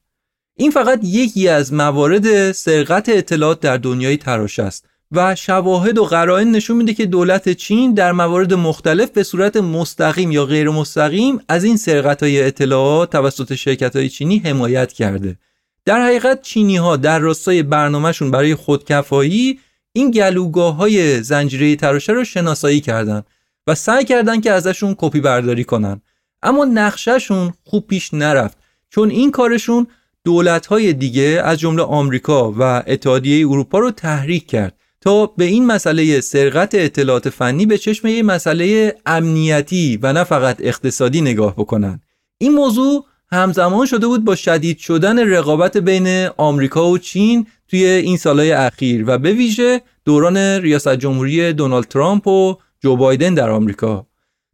[0.57, 4.85] این فقط یکی از موارد سرقت اطلاعات در دنیای تراش است.
[5.11, 10.31] و شواهد و قرائن نشون میده که دولت چین در موارد مختلف به صورت مستقیم
[10.31, 15.37] یا غیر مستقیم از این سرقت های اطلاعات توسط شرکت های چینی حمایت کرده.
[15.85, 19.59] در حقیقت چینی ها در راستای برنامهشون برای خودکفایی
[19.93, 23.23] این گلوگاه های زنجیره تراشه رو شناسایی کردن
[23.67, 26.01] و سعی کردن که ازشون کپی برداری کنن.
[26.43, 28.57] اما نقشهشون خوب پیش نرفت
[28.89, 29.87] چون این کارشون
[30.23, 34.76] دولت‌های دیگه از جمله آمریکا و اتحادیه اروپا رو تحریک کرد.
[35.07, 40.57] تا به این مسئله سرقت اطلاعات فنی به چشم یه مسئله امنیتی و نه فقط
[40.59, 42.01] اقتصادی نگاه بکنن.
[42.37, 48.17] این موضوع همزمان شده بود با شدید شدن رقابت بین آمریکا و چین توی این
[48.17, 54.07] سالهای اخیر و به ویژه دوران ریاست جمهوری دونالد ترامپ و جو بایدن در آمریکا.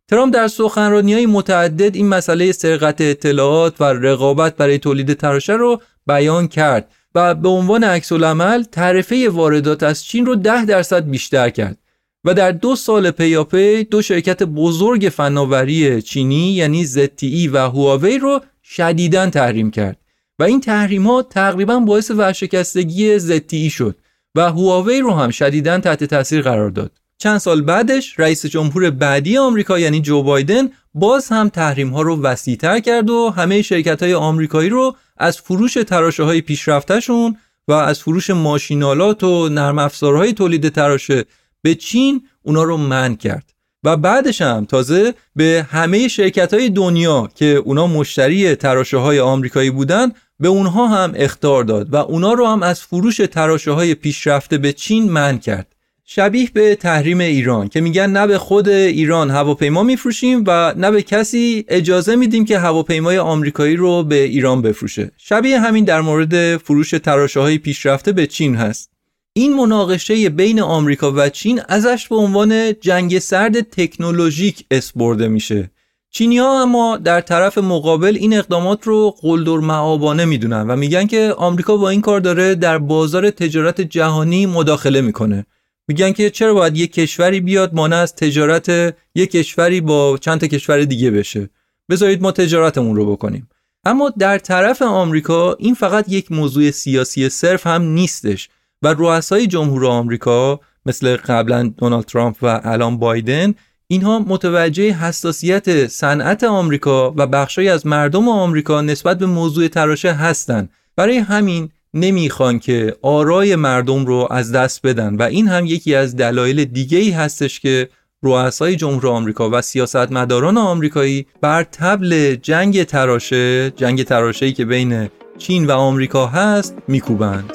[0.08, 5.82] ترامپ در سخنرانی های متعدد این مسئله سرقت اطلاعات و رقابت برای تولید تراشه رو
[6.08, 6.92] بیان کرد.
[7.16, 11.78] و به عنوان عکس العمل تعرفه واردات از چین رو ده درصد بیشتر کرد
[12.24, 18.42] و در دو سال پیاپی دو شرکت بزرگ فناوری چینی یعنی ZTE و هواوی رو
[18.64, 19.98] شدیداً تحریم کرد
[20.40, 23.96] و این تحریم ها تقریبا باعث ورشکستگی ZTE شد
[24.36, 26.92] و هواوی رو هم شدیداً تحت تاثیر قرار داد.
[27.18, 32.22] چند سال بعدش رئیس جمهور بعدی آمریکا یعنی جو بایدن باز هم تحریم ها رو
[32.22, 37.38] وسیعتر کرد و همه شرکت های آمریکایی رو از فروش تراشه های پیشرفتشون
[37.68, 41.26] و از فروش ماشینالات و نرم افزارهای تولید تراشه
[41.62, 43.54] به چین اونا رو منع کرد.
[43.84, 49.70] و بعدش هم تازه به همه شرکت های دنیا که اونا مشتری تراشه های آمریکایی
[49.70, 54.58] بودن به اونها هم اختار داد و اونا رو هم از فروش تراشه های پیشرفته
[54.58, 55.76] به چین منع کرد.
[56.06, 61.02] شبیه به تحریم ایران که میگن نه به خود ایران هواپیما میفروشیم و نه به
[61.02, 65.12] کسی اجازه میدیم که هواپیمای آمریکایی رو به ایران بفروشه.
[65.18, 68.90] شبیه همین در مورد فروش تراشه های پیشرفته به چین هست.
[69.34, 75.72] این مناقشه بین آمریکا و چین ازش به عنوان جنگ سرد تکنولوژیک اسم میشه.
[76.12, 81.34] چینی ها اما در طرف مقابل این اقدامات رو قلدر معابانه می‌دونن و میگن که
[81.38, 85.46] آمریکا با این کار داره در بازار تجارت جهانی مداخله می‌کنه.
[85.88, 90.48] میگن که چرا باید یک کشوری بیاد مانع از تجارت یک کشوری با چند تا
[90.48, 91.50] کشور دیگه بشه؟
[91.90, 93.50] بذارید ما تجارتمون رو بکنیم.
[93.86, 98.50] اما در طرف آمریکا این فقط یک موضوع سیاسی صرف هم نیستش
[98.82, 103.54] و رؤسای جمهور آمریکا مثل قبلا دونالد ترامپ و الان بایدن
[103.88, 110.70] اینها متوجه حساسیت صنعت آمریکا و بخشی از مردم آمریکا نسبت به موضوع تراشه هستند
[110.96, 115.16] برای همین نمی‌خوان که آرای مردم رو از دست بدن.
[115.16, 117.90] و این هم یکی از دلایل دیگه ای هستش که
[118.24, 125.66] رؤسای جمهور آمریکا و سیاستمداران آمریکایی بر تبل جنگ تراشه جنگ تراشه‌ای که بین چین
[125.66, 127.54] و آمریکا هست میکوبند.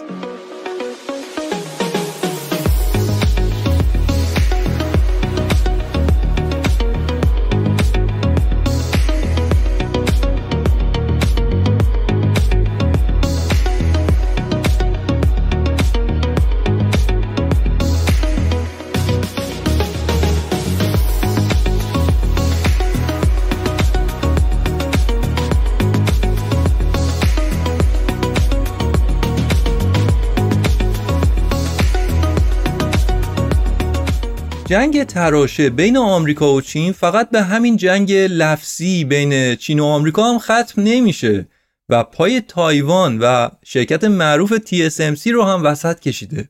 [34.69, 40.33] جنگ تراشه بین آمریکا و چین فقط به همین جنگ لفظی بین چین و آمریکا
[40.33, 41.49] هم ختم نمیشه
[41.89, 46.49] و پای تایوان و شرکت معروف TSMC رو هم وسط کشیده.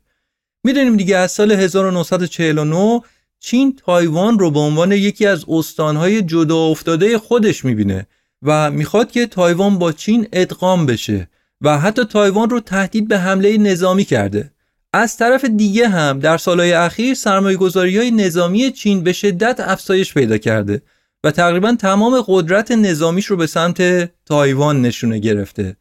[0.64, 3.00] می‌دونیم دیگه از سال 1949
[3.40, 8.06] چین تایوان رو به عنوان یکی از استانهای جدا افتاده خودش می‌بینه
[8.42, 11.28] و می‌خواد که تایوان با چین ادغام بشه
[11.60, 14.50] و حتی تایوان رو تهدید به حمله نظامی کرده.
[14.92, 20.38] از طرف دیگه هم در سالهای اخیر سرمایه های نظامی چین به شدت افزایش پیدا
[20.38, 20.82] کرده
[21.24, 25.76] و تقریبا تمام قدرت نظامیش رو به سمت تایوان نشونه گرفته.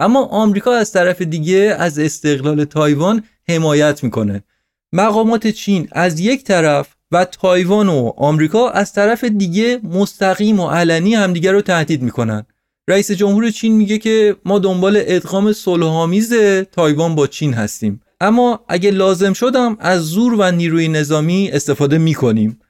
[0.00, 4.42] اما آمریکا از طرف دیگه از استقلال تایوان حمایت می‌کنه.
[4.92, 11.14] مقامات چین از یک طرف و تایوان و آمریکا از طرف دیگه مستقیم و علنی
[11.14, 12.46] همدیگه رو تهدید می‌کنن.
[12.88, 16.34] رئیس جمهور چین میگه که ما دنبال ادغام صلحآمیز
[16.72, 18.00] تایوان با چین هستیم.
[18.20, 22.60] اما اگه لازم شدم از زور و نیروی نظامی استفاده می کنیم.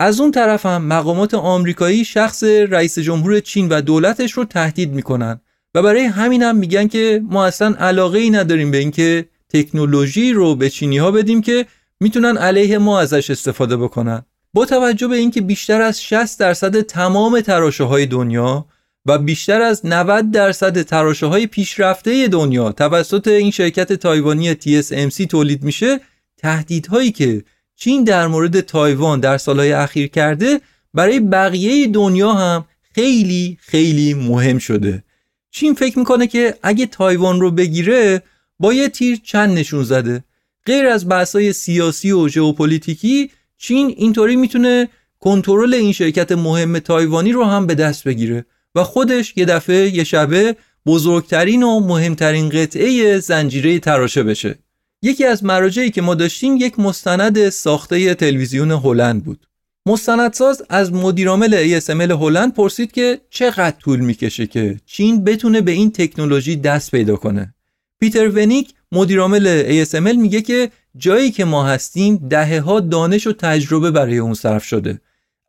[0.00, 5.40] از اون طرف هم مقامات آمریکایی شخص رئیس جمهور چین و دولتش رو تهدید می‌کنن
[5.74, 10.54] و برای همین هم میگن که ما اصلا علاقه ای نداریم به اینکه تکنولوژی رو
[10.54, 11.66] به چینی ها بدیم که
[12.00, 14.22] می‌تونن علیه ما ازش استفاده بکنن
[14.54, 18.66] با توجه به اینکه بیشتر از 60 درصد تمام تراشه های دنیا
[19.06, 25.62] و بیشتر از 90 درصد تراشه های پیشرفته دنیا توسط این شرکت تایوانی TSMC تولید
[25.62, 26.00] میشه
[26.36, 27.44] تهدیدهایی که
[27.76, 30.60] چین در مورد تایوان در سالهای اخیر کرده
[30.94, 35.04] برای بقیه دنیا هم خیلی خیلی مهم شده.
[35.50, 38.22] چین فکر می‌کنه که اگه تایوان رو بگیره
[38.58, 40.24] با یه تیر چند نشون زده.
[40.66, 44.88] غیر از بحثای سیاسی و ژئوپلیتیکی چین اینطوری می‌تونه
[45.20, 48.44] کنترل این شرکت مهم تایوانی رو هم به دست بگیره.
[48.74, 50.56] و خودش یه دفعه یه شبه
[50.86, 54.58] بزرگترین و مهمترین قطعه زنجیره تراشه بشه.
[55.02, 59.46] یکی از مراجعی که ما داشتیم یک مستند ساخته تلویزیون هلند بود.
[59.86, 65.92] مستندساز از مدیرعامل ASML هلند پرسید که چقدر طول می‌کشه که چین بتونه به این
[65.92, 67.54] تکنولوژی دست پیدا کنه.
[68.00, 73.90] پیتر ونیک مدیرعامل ASML میگه که جایی که ما هستیم دهه ها دانش و تجربه
[73.90, 75.00] برای اون صرف شده.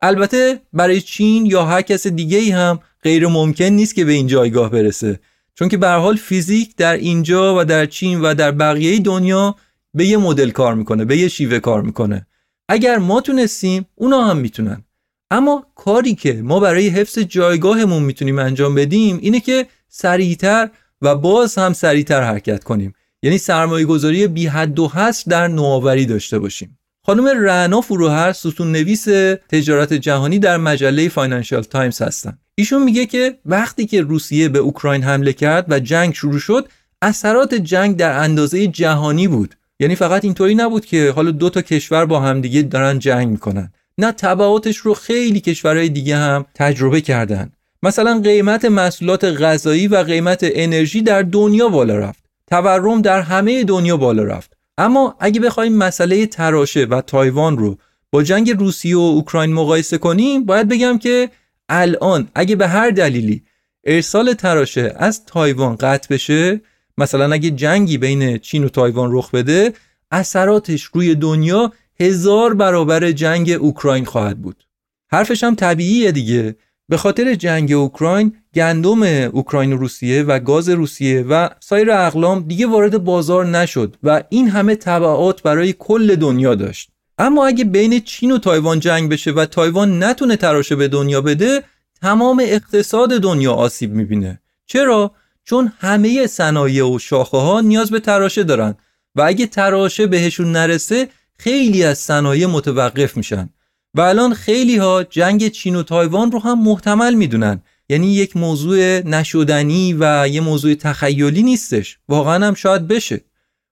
[0.02, 4.26] البته برای چین یا هر کس دیگه ای هم غیر ممکن نیست که به این
[4.26, 5.20] جایگاه برسه.
[5.54, 9.56] چون که به حال فیزیک در اینجا و در چین و در بقیه دنیا
[9.94, 12.26] به یه مدل کار می‌کنه به یه شیوه کار می‌کنه.
[12.68, 14.84] اگر ما تونستیم اونا هم می‌تونن.
[15.30, 20.70] اما کاری که ما برای حفظ جایگاهمون می‌تونیم انجام بدیم اینه که سریعتر
[21.02, 22.94] و باز هم سریعتر حرکت کنیم.
[23.22, 26.78] یعنی سرمایه گذاری بی حد و حصر در نوآوری داشته باشیم.
[27.06, 29.04] خانم رعنا فروهر ستون نویس
[29.48, 32.38] تجارت جهانی در مجله فاینانشال تایمز هستن.
[32.60, 36.68] ایشون میگه که وقتی که روسیه به اوکراین حمله کرد و جنگ شروع شد
[37.02, 39.54] اثرات جنگ در اندازه جهانی بود.
[39.78, 43.72] یعنی فقط اینطوری نبود که حالا دو تا کشور با همدیگه دارن جنگ می‌کنن.
[43.98, 47.52] نه تبعاتش رو خیلی کشورهای دیگه هم تجربه کردن.
[47.82, 52.24] مثلا قیمت محصولات غذایی و قیمت انرژی در دنیا بالا رفت.
[52.46, 54.56] تورم در همه دنیا بالا رفت.
[54.78, 57.76] اما اگه بخوایم مسئله تراشه و تایوان رو
[58.10, 61.30] با جنگ روسیه و اوکراین مقایسه کنیم باید بگم که
[61.70, 63.42] الان اگه به هر دلیلی
[63.84, 66.60] ارسال تراشه از تایوان قطع بشه
[66.98, 69.72] مثلا اگه جنگی بین چین و تایوان رخ بده
[70.10, 74.64] اثراتش روی دنیا هزار برابر جنگ اوکراین خواهد بود.
[75.12, 76.56] حرفش هم طبیعیه دیگه.
[76.88, 82.66] به خاطر جنگ اوکراین گندم اوکراین و روسیه و گاز روسیه و سایر اقلام دیگه
[82.66, 86.90] وارد بازار نشد و این همه تبعات برای کل دنیا داشت.
[87.20, 91.62] اما اگه بین چین و تایوان جنگ بشه و تایوان نتونه تراشه به دنیا بده
[92.02, 94.40] تمام اقتصاد دنیا آسیب می‌بینه.
[94.66, 95.12] چرا؟
[95.44, 98.74] چون همه صنایع و شاخه ها نیاز به تراشه دارن
[99.14, 101.08] و اگه تراشه بهشون نرسه
[101.38, 103.48] خیلی از صنایع متوقف میشن.
[103.94, 107.62] و الان خیلی ها جنگ چین و تایوان رو هم محتمل می‌دونن.
[107.88, 111.98] یعنی یک موضوع نشدنی و یه موضوع تخیلی نیستش.
[112.08, 113.20] واقعا هم شاید بشه.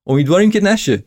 [0.06, 1.04] امیدواریم که نشه.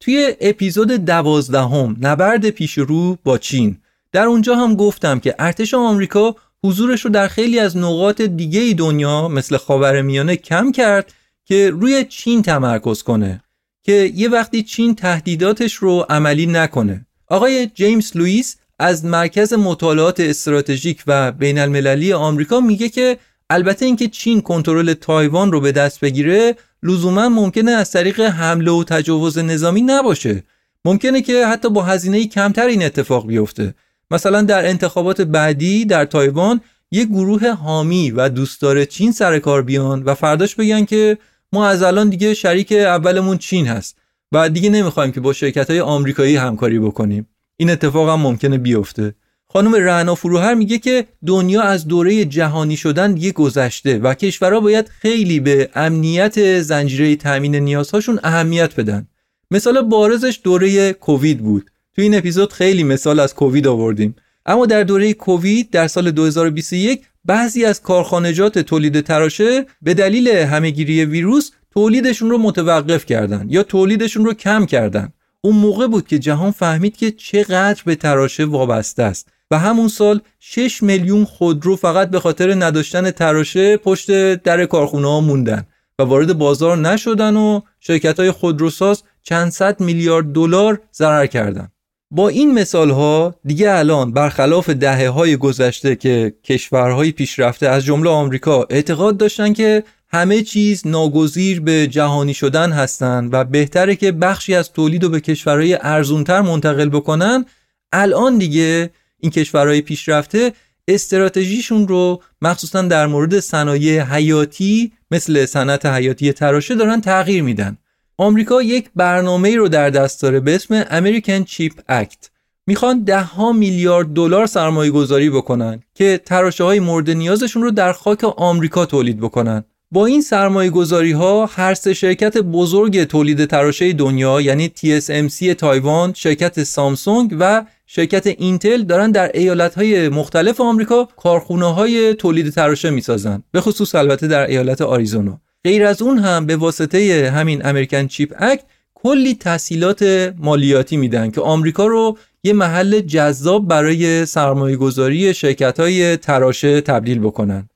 [0.00, 3.78] توی اپیزود دوازدهم نبرد پیش رو با چین.
[4.12, 9.28] در اونجا هم گفتم که ارتش آمریکا حضورش رو در خیلی از نقاط دیگه دنیا
[9.28, 13.42] مثل خاورمیانه کم کرد که روی چین تمرکز کنه
[13.82, 17.06] که یه وقتی چین تهدیداتش رو عملی نکنه.
[17.26, 23.18] آقای جیمز لوئیس از مرکز مطالعات استراتژیک و بین المللی آمریکا میگه که
[23.50, 28.84] البته اینکه چین کنترل تایوان رو به دست بگیره لزوما ممکنه از طریق حمله و
[28.84, 30.42] تجاوز نظامی نباشه.
[30.84, 33.74] ممکنه که حتی با هزینه کمتر این اتفاق بیفته.
[34.10, 36.60] مثلا در انتخابات بعدی در تایوان
[36.92, 41.18] یک گروه حامی و دوستدار چین سر کار بیان و فرداش بگن که
[41.52, 43.96] ما از الان دیگه شریک اولمون چین هست
[44.32, 47.26] و دیگه نمی‌خوایم که با شرکت های آمریکایی همکاری بکنیم.
[47.56, 49.14] این اتفاق هم ممکنه بیفته.
[49.52, 54.88] خانم رعنا فروهر میگه که دنیا از دوره جهانی شدن دیگه گذشته و کشورها باید
[54.88, 59.06] خیلی به امنیت زنجیره تامین نیازهاشون اهمیت بدن.
[59.50, 61.70] مثال بارزش دوره کووید بود.
[61.96, 64.16] تو این اپیزود خیلی مثال از کووید آوردیم.
[64.46, 71.04] اما در دوره کووید در سال 2021 بعضی از کارخانجات تولید تراشه به دلیل همهگیری
[71.04, 75.12] ویروس تولیدشون رو متوقف کردن یا تولیدشون رو کم کردن.
[75.40, 79.28] اون موقع بود که جهان فهمید که چقدر به تراشه وابسته است.
[79.50, 85.20] و همون سال 6 میلیون خودرو فقط به خاطر نداشتن تراشه پشت در کارخونه ها
[85.20, 85.66] موندن
[85.98, 91.72] و وارد بازار نشدن و شرکت های خودروساز چند صد میلیارد دلار ضرر کردند.
[92.10, 98.10] با این مثال ها دیگه الان برخلاف دهه های گذشته که کشورهای پیشرفته از جمله
[98.10, 104.54] آمریکا اعتقاد داشتن که همه چیز ناگزیر به جهانی شدن هستند و بهتره که بخشی
[104.54, 107.44] از تولید رو به کشورهای ارزونتر منتقل بکنن
[107.92, 108.90] الان دیگه
[109.20, 110.52] این کشورهای پیشرفته
[110.88, 117.78] استراتژیشون رو مخصوصا در مورد صنایع حیاتی مثل صنعت حیاتی تراشه دارن تغییر میدن.
[118.18, 122.28] آمریکا یک برنامه رو در دست داره به اسم American Chip Act.
[122.66, 128.24] می‌خوان ده میلیارد دلار سرمایه گذاری بکنن که تراشه های مورد نیازشون رو در خاک
[128.24, 129.64] آمریکا تولید بکنن.
[129.92, 136.12] با این سرمایه گذاری ها هر سه شرکت بزرگ تولید تراشه دنیا یعنی TSMC تایوان،
[136.16, 142.90] شرکت سامسونگ و شرکت اینتل دارن در ایالت های مختلف آمریکا کارخونه های تولید تراشه
[142.90, 143.42] می‌سازن.
[143.52, 145.40] به خصوص البته در ایالت آریزونا.
[145.64, 148.64] غیر از اون هم به واسطه همین امریکن چیپ اکت
[148.94, 156.16] کلی تسهیلات مالیاتی میدن که آمریکا رو یه محل جذاب برای سرمایه گذاری شرکت های
[156.16, 157.69] تراشه تبدیل بکنن.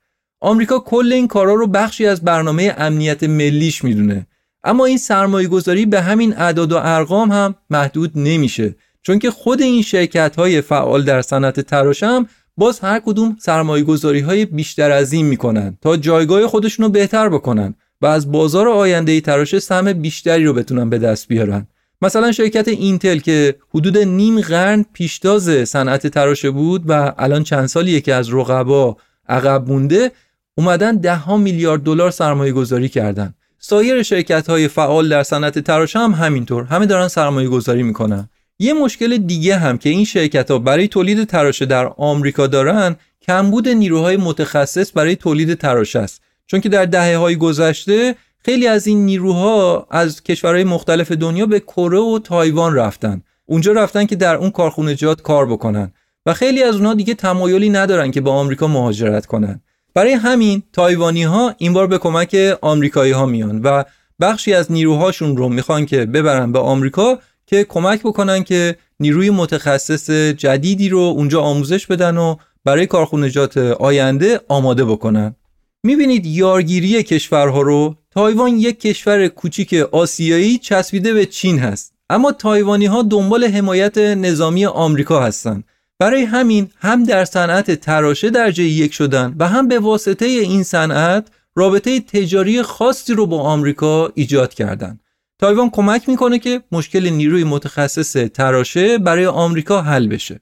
[0.45, 4.27] آمریکا کل این کارا رو بخشی از برنامه امنیت ملیش می‌دونه.
[4.65, 9.63] اما این سرمایه گذاری به همین اعداد و ارقام هم محدود نمیشه چون که خود
[9.63, 12.27] این شرکت های فعال در صنعت تراش هم
[12.57, 17.29] باز هر کدوم سرمایه گذاری های بیشتر از این می‌کنن تا جایگاه خودشون رو بهتر
[17.29, 21.67] بکنن و از بازار آینده تراش سهم بیشتری رو بتونن به دست بیارن.
[22.03, 28.01] مثلا شرکت اینتل که حدود نیم قرن پیشتاز صنعت تراشه بود و الان چند سالیه
[28.01, 28.97] که از رقبا
[29.29, 30.13] عقب مونده
[30.59, 33.35] اومدن ده ها میلیارد دلار سرمایه گذاری کردن.
[33.59, 36.65] سایر شرکت های فعال در صنعت تراشه هم همینطور.
[36.65, 38.29] همه دارن سرمایه گذاری می‌کنن.
[38.59, 43.69] یه مشکل دیگه هم که این شرکت ها برای تولید تراشه در آمریکا دارن کمبود
[43.69, 46.23] نیروهای متخصص برای تولید تراشه است.
[46.47, 48.15] چون که در دهه های گذشته
[48.45, 53.23] خیلی از این نیروها از کشورهای مختلف دنیا به کره و تایوان رفتن.
[53.47, 55.93] اونجا رفتن که در اون کارخونجات کار بکنن.
[56.27, 59.61] و خیلی از اونها دیگه تمایلی ندارن که به آمریکا مهاجرت کنن.
[59.95, 63.85] برای همین تایوانی ها این بار به کمک آمریکایی ها میان و
[64.21, 70.11] بخشی از نیروهاشون رو می‌خوان که ببرن به آمریکا که کمک بکنن که نیروی متخصص
[70.11, 75.37] جدیدی رو اونجا آموزش بدن و برای کارخونجات آینده آماده بکنن.
[75.83, 81.95] می‌بینید یارگیری کشورها رو تایوان یک کشور کوچیک آسیایی چسبیده به چین هست.
[82.11, 85.65] اما تایوانی ها دنبال حمایت نظامی آمریکا هستند
[85.99, 91.29] برای همین هم در صنعت تراشه درجه یک شدن و هم به واسطه این صنعت
[91.55, 95.01] رابطه تجاری خاصی رو با آمریکا ایجاد کردند.
[95.39, 100.41] تایوان کمک می‌کنه که مشکل نیروی متخصص تراشه برای آمریکا حل بشه.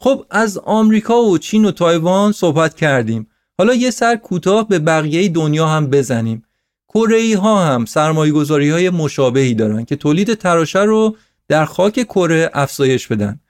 [0.00, 3.26] خب از آمریکا و چین و تایوان صحبت کردیم.
[3.58, 6.44] حالا یه سر کوتاه به بقیه دنیا هم بزنیم.
[6.88, 11.16] کره ها هم سرمایه گذاری های مشابهی دارن که تولید تراشه رو
[11.48, 13.40] در خاک کره افزایش بدن.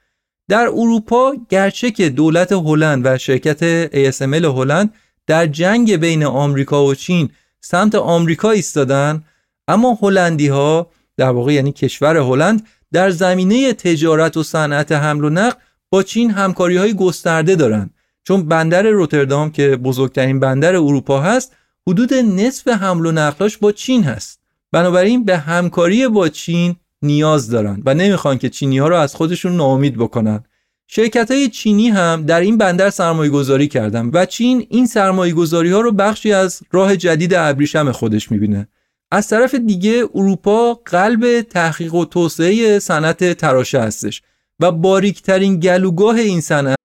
[0.53, 4.93] در اروپا گرچه که دولت هلند و شرکت ASML هلند
[5.27, 7.29] در جنگ بین آمریکا و چین
[7.61, 9.23] سمت آمریکا ایستادن
[9.67, 15.29] اما هلندی ها در واقع یعنی کشور هلند در زمینه تجارت و صنعت حمل و
[15.29, 15.57] نقل
[15.89, 17.93] با چین همکاری های گسترده دارند.
[18.23, 21.55] چون بندر روتردام که بزرگترین بندر اروپا هست
[21.87, 24.39] حدود نصف حمل و نقلاش با چین هست.
[24.71, 29.55] بنابراین به همکاری با چین نیاز دارن و نمی‌خوان که چینی ها رو از خودشون
[29.55, 30.43] ناامید بکنن
[30.87, 35.69] شرکت های چینی هم در این بندر سرمایه گذاری کردن و چین این سرمایه گذاری
[35.69, 38.67] ها رو بخشی از راه جدید ابریشم خودش می‌بینه
[39.11, 44.21] از طرف دیگه اروپا قلب تحقیق و توسعه صنعت تراشه هستش
[44.59, 46.77] و باریکترین گلوگاه این صنعت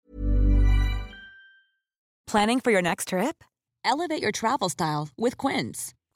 [2.31, 3.37] Planning for your next trip?
[3.85, 5.96] Elevate your travel style with Quince.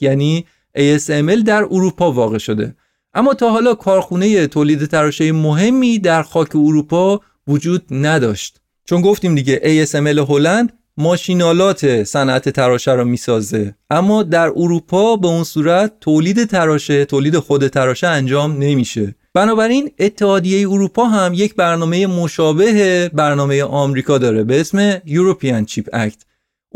[0.00, 0.46] یعنی
[0.78, 2.74] ASML در اروپا واقع شده.
[3.14, 8.60] اما تا حالا کارخونه تولید تراشه مهمی در خاک اروپا وجود نداشت.
[8.84, 13.74] چون گفتیم دیگه ASML هلند ماشینالات صنعت تراشه رو می‌سازه.
[13.90, 19.14] اما در اروپا به اون صورت تولید تراشه تولید خود تراشه انجام نمیشه.
[19.34, 26.25] بنابراین اتحادیه اروپا هم یک برنامه مشابه برنامه آمریکا داره به اسم European Chip Act.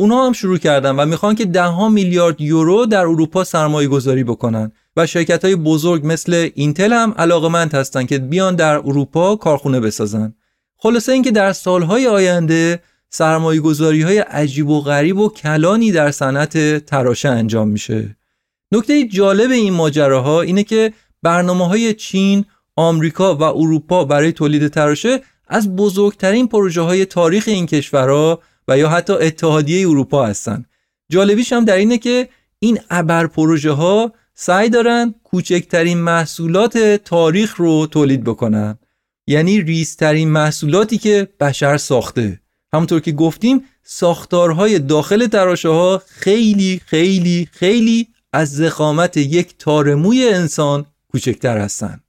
[0.00, 4.24] اونا هم شروع کردن و می‌خوان که ده ها میلیارد یورو در اروپا سرمایه گذاری
[4.24, 4.72] بکنن.
[4.96, 10.34] و شرکت های بزرگ مثل اینتل هم علاقمند هستن که بیان در اروپا کارخونه بسازن.
[10.76, 16.84] خلاصه اینکه در سالهای آینده سرمایه گذاری های عجیب و غریب و کلانی در صنعت
[16.86, 18.16] تراشه انجام میشه.
[18.72, 22.44] نکته جالب این ماجراها اینه که برنامه های چین،
[22.76, 28.40] آمریکا و اروپا برای تولید تراشه از بزرگترین پروژه های تاریخ این کشورها
[28.70, 30.64] و یا حتی اتحادیه اروپا هستن.
[31.08, 32.28] جالبیش هم در اینه که
[32.58, 38.78] این ابر پروژه ها سعی دارن کوچکترین محصولات تاریخ رو تولید بکنن.
[39.26, 42.40] یعنی ریزترین محصولاتی که بشر ساخته.
[42.72, 50.86] همونطور که گفتیم ساختارهای داخل تراشه ها خیلی خیلی خیلی از زخامت یک تارموی انسان
[51.08, 52.04] کوچکتر هستند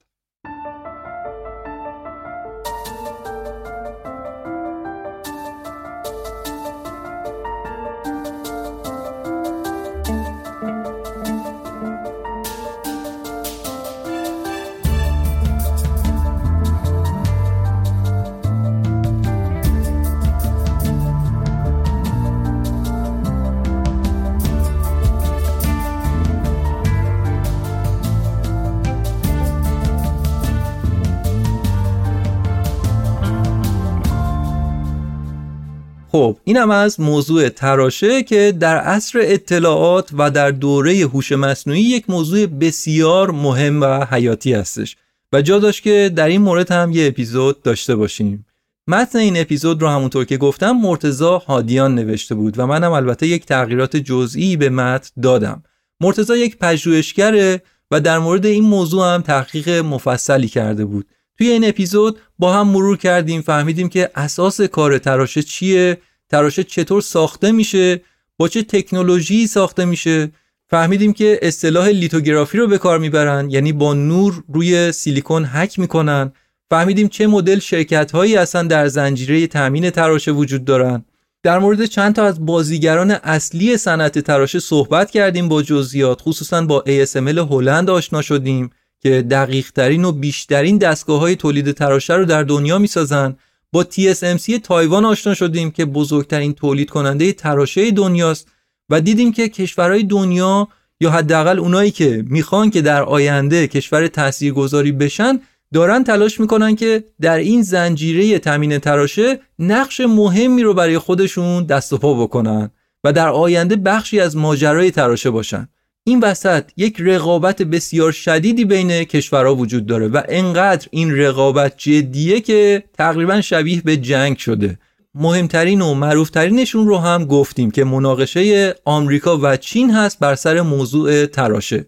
[36.21, 42.09] خب اینم از موضوع تراشه که در عصر اطلاعات و در دوره هوش مصنوعی یک
[42.09, 44.97] موضوع بسیار مهم و حیاتی هستش
[45.33, 48.45] و جا داشت که در این مورد هم یه اپیزود داشته باشیم.
[48.87, 53.45] متن این اپیزود رو همونطور که گفتم مرتزا هادیان نوشته بود و منم البته یک
[53.45, 55.63] تغییرات جزئی به متن دادم.
[56.01, 57.61] مرتزا یک پژوهشگره
[57.91, 61.05] و در مورد این موضوع هم تحقیق مفصلی کرده بود.
[61.37, 65.97] توی این اپیزود با هم مرور کردیم فهمیدیم که اساس کار تراشه چیه
[66.31, 68.01] تراشه چطور ساخته میشه؟
[68.37, 70.31] با چه تکنولوژی ساخته میشه؟
[70.69, 76.31] فهمیدیم که اصطلاح لیتوگرافی رو به کار می‌برن یعنی با نور روی سیلیکون حک می‌کنن.
[76.69, 81.05] فهمیدیم چه مدل شرکت هایی اصلا در زنجیره تامین تراشه وجود دارن.
[81.43, 86.83] در مورد چند تا از بازیگران اصلی صنعت تراشه صحبت کردیم با جزئیات خصوصا با
[86.87, 92.43] ASML هلند آشنا شدیم که دقیق ترین و بیشترین دستگاه های تولید تراشه رو در
[92.43, 93.35] دنیا می‌سازن.
[93.73, 98.47] با TSMC تایوان آشنا شدیم که بزرگترین تولید کننده تراشه دنیاست
[98.89, 100.67] و دیدیم که کشورهای دنیا
[100.99, 105.39] یا حداقل اونایی که می‌خوان که در آینده کشور تاثیرگذاری بشن
[105.73, 111.93] دارن تلاش می‌کنن که در این زنجیره تامین تراشه نقش مهمی رو برای خودشون دست
[111.93, 112.71] و پا بکنن
[113.03, 115.67] و در آینده بخشی از ماجرای تراشه باشن.
[116.03, 122.41] این وسط یک رقابت بسیار شدیدی بین کشورها وجود داره و انقدر این رقابت جدیه
[122.41, 124.79] که تقریبا شبیه به جنگ شده.
[125.15, 131.25] مهمترین و معروفترینشون رو هم گفتیم که مناقشه آمریکا و چین هست بر سر موضوع
[131.25, 131.85] تراشه.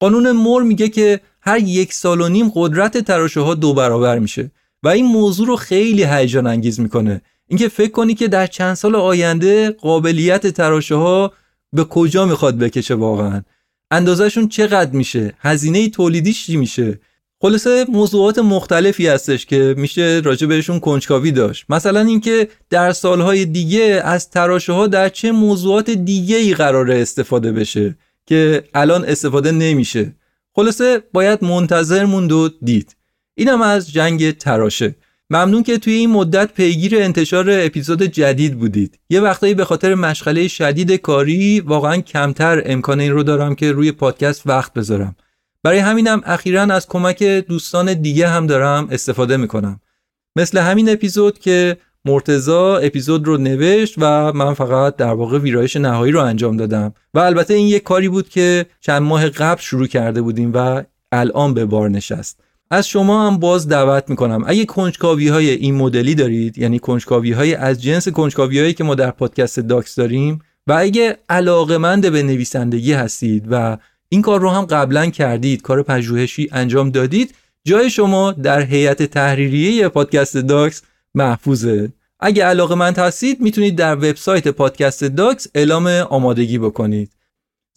[0.00, 4.50] قانون مور میگه که هر یک سال و نیم قدرت تراشه ها دو برابر میشه
[4.82, 7.22] و این موضوع رو خیلی هیجان انگیز می‌کنه.
[7.48, 11.32] اینکه فکر کنی که در چند سال آینده قابلیت تراشه ها
[11.72, 13.42] به کجا می‌خواد بکشه واقعا.
[13.90, 17.00] اندازهشون چقدر میشه؟ هزینه تولیدیش چی میشه؟
[17.40, 21.64] خلاصه موضوعات مختلفی هستش که میشه راجع بهشون کنجکاوی داشت.
[21.68, 27.52] مثلا اینکه در سالهای دیگه از تراشه ها در چه موضوعات دیگه ای قراره استفاده
[27.52, 27.96] بشه
[28.26, 30.14] که الان استفاده نمیشه.
[30.52, 32.96] خلاصه باید منتظر موند و دید.
[33.34, 34.94] اینم از جنگ تراشه.
[35.30, 38.98] ممنون که توی این مدت پیگیر انتشار اپیزود جدید بودید.
[39.10, 43.92] یه وقتایی به خاطر مشغله شدید کاری واقعا کمتر امکان این رو دارم که روی
[43.92, 45.16] پادکست وقت بذارم.
[45.62, 49.80] برای همینم اخیرا از کمک دوستان دیگه هم دارم استفاده می‌کنم.
[50.36, 56.12] مثل همین اپیزود که مرتزا اپیزود رو نوشت و من فقط در واقع ویرایش نهایی
[56.12, 56.94] رو انجام دادم.
[57.14, 60.82] و البته این یک کاری بود که چند ماه قبل شروع کرده بودیم و
[61.12, 62.45] الان به بار نشست.
[62.70, 64.44] از شما هم باز دعوت می‌کنم.
[64.46, 68.94] اگه کنجکاوی های این مدلی دارید یعنی کنجکاوی های از جنس کنجکاوی هایی که ما
[68.94, 73.78] در پادکست داکس داریم و اگه علاقمند به نویسندگی هستید و
[74.08, 77.34] این کار رو هم قبلا کردید کار پژوهشی انجام دادید
[77.64, 80.82] جای شما در هیئت تحریریه پادکست داکس
[81.14, 81.92] محفوظه.
[82.20, 87.15] اگه علاقه هستید می‌تونید در وبسایت پادکست داکس اعلام آمادگی بکنید.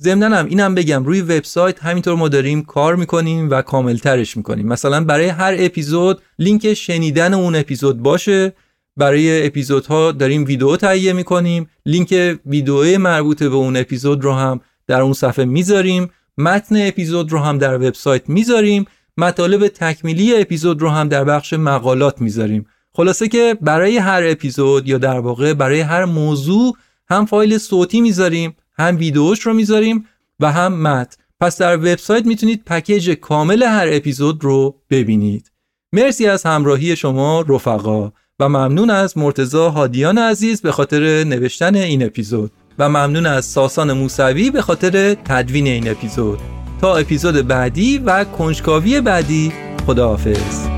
[0.01, 4.67] ضمن هم اینم بگم روی وبسایت همینطور ما داریم کار می‌کنیم و کاملترش می‌کنیم.
[4.67, 8.53] مثلا برای هر اپیزود لینک شنیدن اون اپیزود باشه.
[8.97, 11.69] برای اپیزودها داریم ویدیو تهیه می‌کنیم.
[11.85, 16.09] لینک ویدیو مربوط به اون اپیزود رو هم در اون صفحه می‌ذاریم.
[16.37, 18.85] متن اپیزود رو هم در وبسایت می‌ذاریم.
[19.17, 22.65] مطالب تکمیلی اپیزود رو هم در بخش مقالات می‌ذاریم.
[22.93, 26.77] خلاصه که برای هر اپیزود یا در واقع برای هر موضوع
[27.09, 28.55] هم فایل صوتی می‌ذاریم.
[28.79, 30.05] هم ویدیوش رو می‌ذاریم
[30.39, 31.17] و هم متن.
[31.39, 35.51] پس در وبسایت می‌تونید پکیج کامل هر اپیزود رو ببینید.
[35.93, 42.05] مرسی از همراهی شما رفقا و ممنون از مرتزا هادیان عزیز به خاطر نوشتن این
[42.05, 42.51] اپیزود.
[42.79, 46.39] و ممنون از ساسان موسوی به خاطر تدوین این اپیزود.
[46.81, 49.53] تا اپیزود بعدی و کنجکاوی بعدی
[49.87, 50.68] خداحافظ.